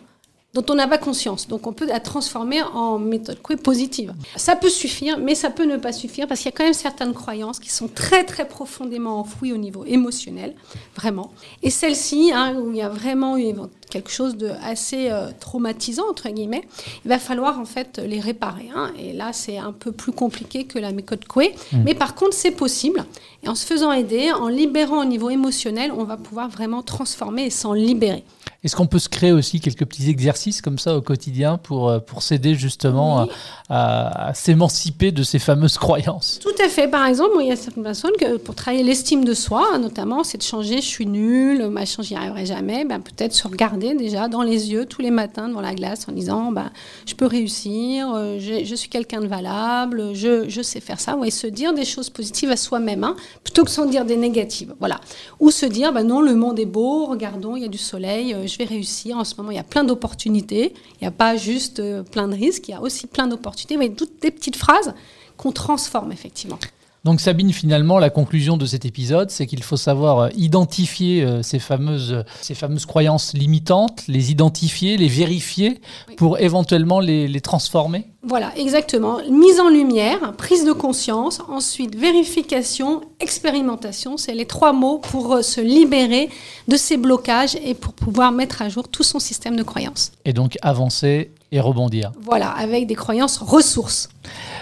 dont 0.55 0.65
on 0.69 0.75
n'a 0.75 0.87
pas 0.87 0.99
conscience. 0.99 1.49
Donc 1.49 1.67
on 1.67 1.73
peut 1.73 1.87
la 1.87 2.01
transformer 2.01 2.63
en 2.63 2.99
méthode 2.99 3.41
Coué 3.41 3.57
positive. 3.57 4.15
Ça 4.37 4.57
peut 4.57 4.69
suffire, 4.69 5.19
mais 5.19 5.35
ça 5.35 5.51
peut 5.51 5.65
ne 5.65 5.77
pas 5.77 5.93
suffire 5.93 6.27
parce 6.29 6.41
qu'il 6.41 6.51
y 6.51 6.55
a 6.55 6.57
quand 6.57 6.65
même 6.65 6.75
certaines 6.75 7.15
croyances 7.15 7.59
qui 7.59 7.71
sont 7.71 7.89
très 7.89 8.25
très 8.25 8.47
profondément 8.47 9.19
enfouies 9.19 9.53
au 9.53 9.57
niveau 9.57 9.85
émotionnel, 9.85 10.55
vraiment. 10.95 11.33
Et 11.63 11.71
celles-ci, 11.71 12.33
hein, 12.35 12.57
où 12.57 12.71
il 12.71 12.77
y 12.77 12.83
a 12.83 12.89
vraiment 12.89 13.37
eu 13.39 13.55
quelque 13.93 14.11
chose 14.11 14.37
de 14.37 14.51
assez 14.65 15.11
euh, 15.11 15.29
traumatisant 15.39 16.05
entre 16.11 16.29
guillemets, 16.31 16.63
il 17.05 17.09
va 17.09 17.19
falloir 17.19 17.59
en 17.61 17.65
fait 17.65 18.01
les 18.05 18.21
réparer. 18.21 18.71
hein. 18.75 18.91
Et 18.99 19.13
là, 19.13 19.33
c'est 19.33 19.59
un 19.59 19.73
peu 19.73 19.93
plus 19.93 20.13
compliqué 20.13 20.65
que 20.65 20.79
la 20.79 20.93
méthode 20.93 21.25
Coué, 21.27 21.55
mais 21.85 21.95
par 21.95 22.15
contre, 22.15 22.35
c'est 22.35 22.51
possible. 22.53 23.05
Et 23.45 23.49
en 23.49 23.55
se 23.57 23.67
faisant 23.67 23.93
aider, 23.93 24.31
en 24.33 24.49
libérant 24.49 25.01
au 25.01 25.05
niveau 25.05 25.29
émotionnel, 25.29 25.93
on 25.97 26.05
va 26.05 26.17
pouvoir 26.17 26.49
vraiment 26.49 26.83
transformer 26.83 27.43
et 27.47 27.51
s'en 27.51 27.73
libérer. 27.73 28.25
Est-ce 28.65 28.77
qu'on 28.77 28.87
peut 28.87 29.01
se 29.01 29.09
créer 29.09 29.33
aussi 29.33 29.59
quelques 29.61 29.85
petits 29.85 30.09
exercices 30.09 30.61
comme 30.63 30.79
ça 30.79 30.97
au 30.97 31.01
quotidien 31.01 31.59
pour, 31.59 31.89
euh, 31.89 31.99
pour 31.99 32.23
s'aider 32.23 32.55
justement 32.55 33.25
Oui. 33.25 33.29
à, 33.69 34.27
à- 34.27 34.29
à 34.29 34.35
s'émanciper 34.35 35.11
de 35.11 35.25
ces 35.25 35.41
fameuses 35.41 35.77
croyances? 35.79 36.39
Tout 36.41 36.55
à 36.65 36.69
fait. 36.69 36.87
Par 36.87 37.05
exemple, 37.07 37.33
il 37.41 37.49
y 37.49 37.51
a 37.51 37.57
certaines 37.57 37.83
personnes 37.83 38.13
que 38.21 38.37
pour 38.37 38.55
travailler 38.55 38.85
l'estime 38.85 39.25
de 39.25 39.35
soi, 39.35 39.77
notamment, 39.79 40.23
c'est 40.23 40.39
de 40.39 40.45
changer 40.45 40.77
je 40.77 40.87
suis 40.87 41.07
nul, 41.07 41.67
machin, 41.69 42.05
j'y 42.05 42.15
arriverai 42.15 42.47
jamais. 42.47 42.85
Ben, 42.85 43.01
peut-être 43.01 43.33
se 43.35 43.49
regarder 43.49 43.82
déjà 43.95 44.29
dans 44.29 44.43
les 44.43 44.73
yeux 44.73 44.87
tous 44.87 45.03
les 45.03 45.11
matins 45.11 45.49
devant 45.49 45.61
la 45.61 45.75
glace 45.75 46.07
en 46.09 46.13
disant 46.13 46.53
ben, 46.53 46.71
je 47.07 47.15
peux 47.15 47.27
réussir, 47.27 48.13
euh, 48.15 48.39
je, 48.39 48.75
suis 48.75 48.89
quelqu'un 48.89 49.21
de 49.21 49.27
valable, 49.27 50.15
je, 50.15 50.49
je 50.49 50.63
sais 50.63 50.81
faire 50.81 51.01
ça. 51.01 51.17
Ouais, 51.17 51.31
se 51.31 51.47
dire 51.47 51.73
des 51.73 51.85
choses 51.85 52.11
positives 52.11 52.51
à 52.51 52.57
soi-même, 52.57 53.05
hein, 53.05 53.17
plutôt 53.45 53.65
que 53.65 53.71
s'en 53.71 53.87
dire 53.87 54.05
des 54.05 54.17
négatives. 54.17 54.75
Voilà. 54.79 55.01
Ou 55.41 55.51
se 55.51 55.67
dire 55.67 55.93
ben 55.93 56.05
non, 56.05 56.21
le 56.21 56.35
monde 56.35 56.59
est 56.59 56.67
beau, 56.67 57.07
regardons, 57.07 57.57
il 57.57 57.63
y 57.63 57.67
a 57.67 57.69
du 57.69 57.79
soleil, 57.79 58.35
euh, 58.35 58.47
je 58.47 58.57
vais 58.59 58.65
réussir. 58.65 59.17
En 59.19 59.25
ce 59.25 59.35
moment, 59.37 59.51
il 59.51 59.57
y 59.57 59.61
a 59.61 59.65
plein 59.65 59.85
d'opportunités. 59.85 60.73
Il 61.01 61.03
n'y 61.03 61.09
a 61.09 61.13
pas 61.13 61.37
juste 61.37 61.81
euh, 61.81 62.03
plein 62.03 62.29
de 62.29 62.35
risques, 62.35 62.69
il 62.69 62.73
y 62.73 62.75
a 62.75 62.81
aussi 62.81 63.07
plein 63.07 63.27
d'opportunités. 63.27 63.77
Voyez, 63.77 63.93
toutes 63.93 64.21
des 64.21 64.31
petites 64.31 64.57
phrases 64.57 64.95
qu'on 65.37 65.53
transforme 65.53 66.13
effectivement. 66.13 66.59
Donc 67.05 67.21
Sabine, 67.21 67.53
finalement, 67.53 67.99
la 67.99 68.11
conclusion 68.11 68.57
de 68.57 68.65
cet 68.65 68.85
épisode, 68.85 69.31
c'est 69.31 69.47
qu'il 69.47 69.63
faut 69.65 69.77
savoir 69.77 70.19
euh, 70.21 70.29
identifier 70.37 71.25
euh, 71.25 71.43
ces 71.43 71.59
fameuses, 71.59 72.25
ces 72.41 72.55
fameuses 72.55 72.87
croyances 72.87 73.35
limitantes, 73.35 74.05
les 74.07 74.31
identifier, 74.31 74.97
les 74.97 75.09
vérifier 75.09 75.81
Oui. 76.09 76.15
pour 76.15 76.39
éventuellement 76.39 77.01
les, 77.01 77.27
les 77.27 77.41
transformer. 77.41 78.07
Voilà, 78.25 78.57
exactement. 78.57 79.19
Mise 79.29 79.59
en 79.59 79.69
lumière, 79.69 80.33
prise 80.37 80.65
de 80.65 80.71
conscience, 80.71 81.41
ensuite 81.49 81.97
vérification, 81.97 83.01
expérimentation. 83.19 84.17
C'est 84.17 84.35
les 84.35 84.47
trois 84.47 84.73
mots 84.73 84.99
pour 84.99 85.33
euh, 85.33 85.43
se 85.43 85.61
libérer 85.61 86.31
de 86.69 86.77
ces 86.77 86.97
blocages 86.97 87.57
et 87.65 87.75
pour 87.75 87.95
pouvoir 87.95 88.31
mettre 88.31 88.63
à 88.63 88.69
jour 88.69 88.87
tout 88.87 89.03
son 89.03 89.19
système 89.19 89.57
de 89.57 89.65
croyances. 89.65 90.13
Et 90.25 90.33
donc 90.33 90.57
avancer 90.63 91.33
et 91.51 91.59
rebondir. 91.61 92.13
Voilà, 92.23 92.49
avec 92.51 92.87
des 92.87 92.95
croyances 92.95 93.39
ressources. 93.39 94.09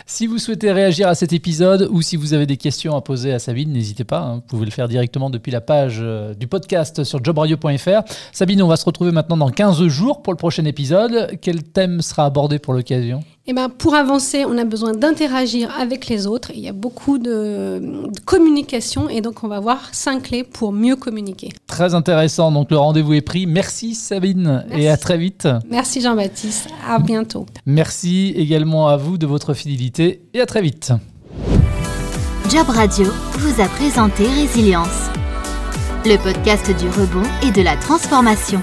Si 0.06 0.26
vous 0.26 0.38
souhaitez 0.38 0.72
réagir 0.72 1.08
à 1.08 1.14
cet 1.14 1.32
épisode 1.32 1.88
ou 1.90 2.02
si 2.02 2.16
vous 2.16 2.34
avez 2.34 2.46
des 2.46 2.56
questions 2.56 2.96
à 2.96 3.00
poser 3.00 3.32
à 3.32 3.38
Sabine, 3.38 3.72
n'hésitez 3.72 4.04
pas. 4.04 4.20
hein, 4.20 4.34
vous 4.36 4.40
pouvez 4.42 4.64
le 4.64 4.70
faire 4.70 4.88
directement 4.88 5.30
depuis 5.30 5.52
la 5.52 5.60
page 5.60 5.98
euh, 6.00 6.34
du 6.34 6.46
podcast 6.46 7.04
sur 7.04 7.22
jobradio.fr. 7.24 8.02
Sabine, 8.32 8.62
on 8.62 8.66
va 8.68 8.76
se 8.76 8.84
retrouver 8.84 9.12
maintenant 9.12 9.36
dans 9.36 9.50
15 9.50 9.86
jours 9.86 10.22
pour 10.22 10.32
le 10.32 10.36
prochain 10.36 10.64
épisode. 10.64 11.38
Quel 11.40 11.62
thème 11.62 12.00
sera 12.02 12.26
abordé 12.26 12.58
pour 12.58 12.74
l'occasion? 12.74 13.20
Et 13.50 13.52
ben, 13.52 13.68
pour 13.68 13.96
avancer, 13.96 14.44
on 14.44 14.56
a 14.58 14.64
besoin 14.64 14.92
d'interagir 14.92 15.74
avec 15.76 16.06
les 16.06 16.28
autres. 16.28 16.52
Il 16.54 16.60
y 16.60 16.68
a 16.68 16.72
beaucoup 16.72 17.18
de, 17.18 17.80
de 17.80 18.20
communication 18.24 19.08
et 19.08 19.22
donc 19.22 19.42
on 19.42 19.48
va 19.48 19.58
voir 19.58 19.88
cinq 19.90 20.22
clés 20.22 20.44
pour 20.44 20.70
mieux 20.70 20.94
communiquer. 20.94 21.48
Très 21.66 21.96
intéressant, 21.96 22.52
donc 22.52 22.70
le 22.70 22.76
rendez-vous 22.76 23.12
est 23.14 23.22
pris. 23.22 23.46
Merci 23.46 23.96
Sabine 23.96 24.62
Merci. 24.68 24.84
et 24.84 24.88
à 24.88 24.96
très 24.96 25.18
vite. 25.18 25.48
Merci 25.68 26.00
Jean-Baptiste. 26.00 26.68
À 26.88 27.00
bientôt. 27.00 27.44
Merci 27.66 28.32
également 28.36 28.86
à 28.86 28.96
vous 28.96 29.18
de 29.18 29.26
votre 29.26 29.52
fidélité 29.52 30.22
et 30.32 30.40
à 30.40 30.46
très 30.46 30.62
vite. 30.62 30.92
Job 32.48 32.68
Radio 32.68 33.06
vous 33.32 33.60
a 33.60 33.66
présenté 33.66 34.28
Résilience, 34.28 35.10
le 36.04 36.22
podcast 36.22 36.66
du 36.78 36.86
rebond 36.88 37.26
et 37.42 37.50
de 37.50 37.62
la 37.62 37.74
transformation. 37.74 38.62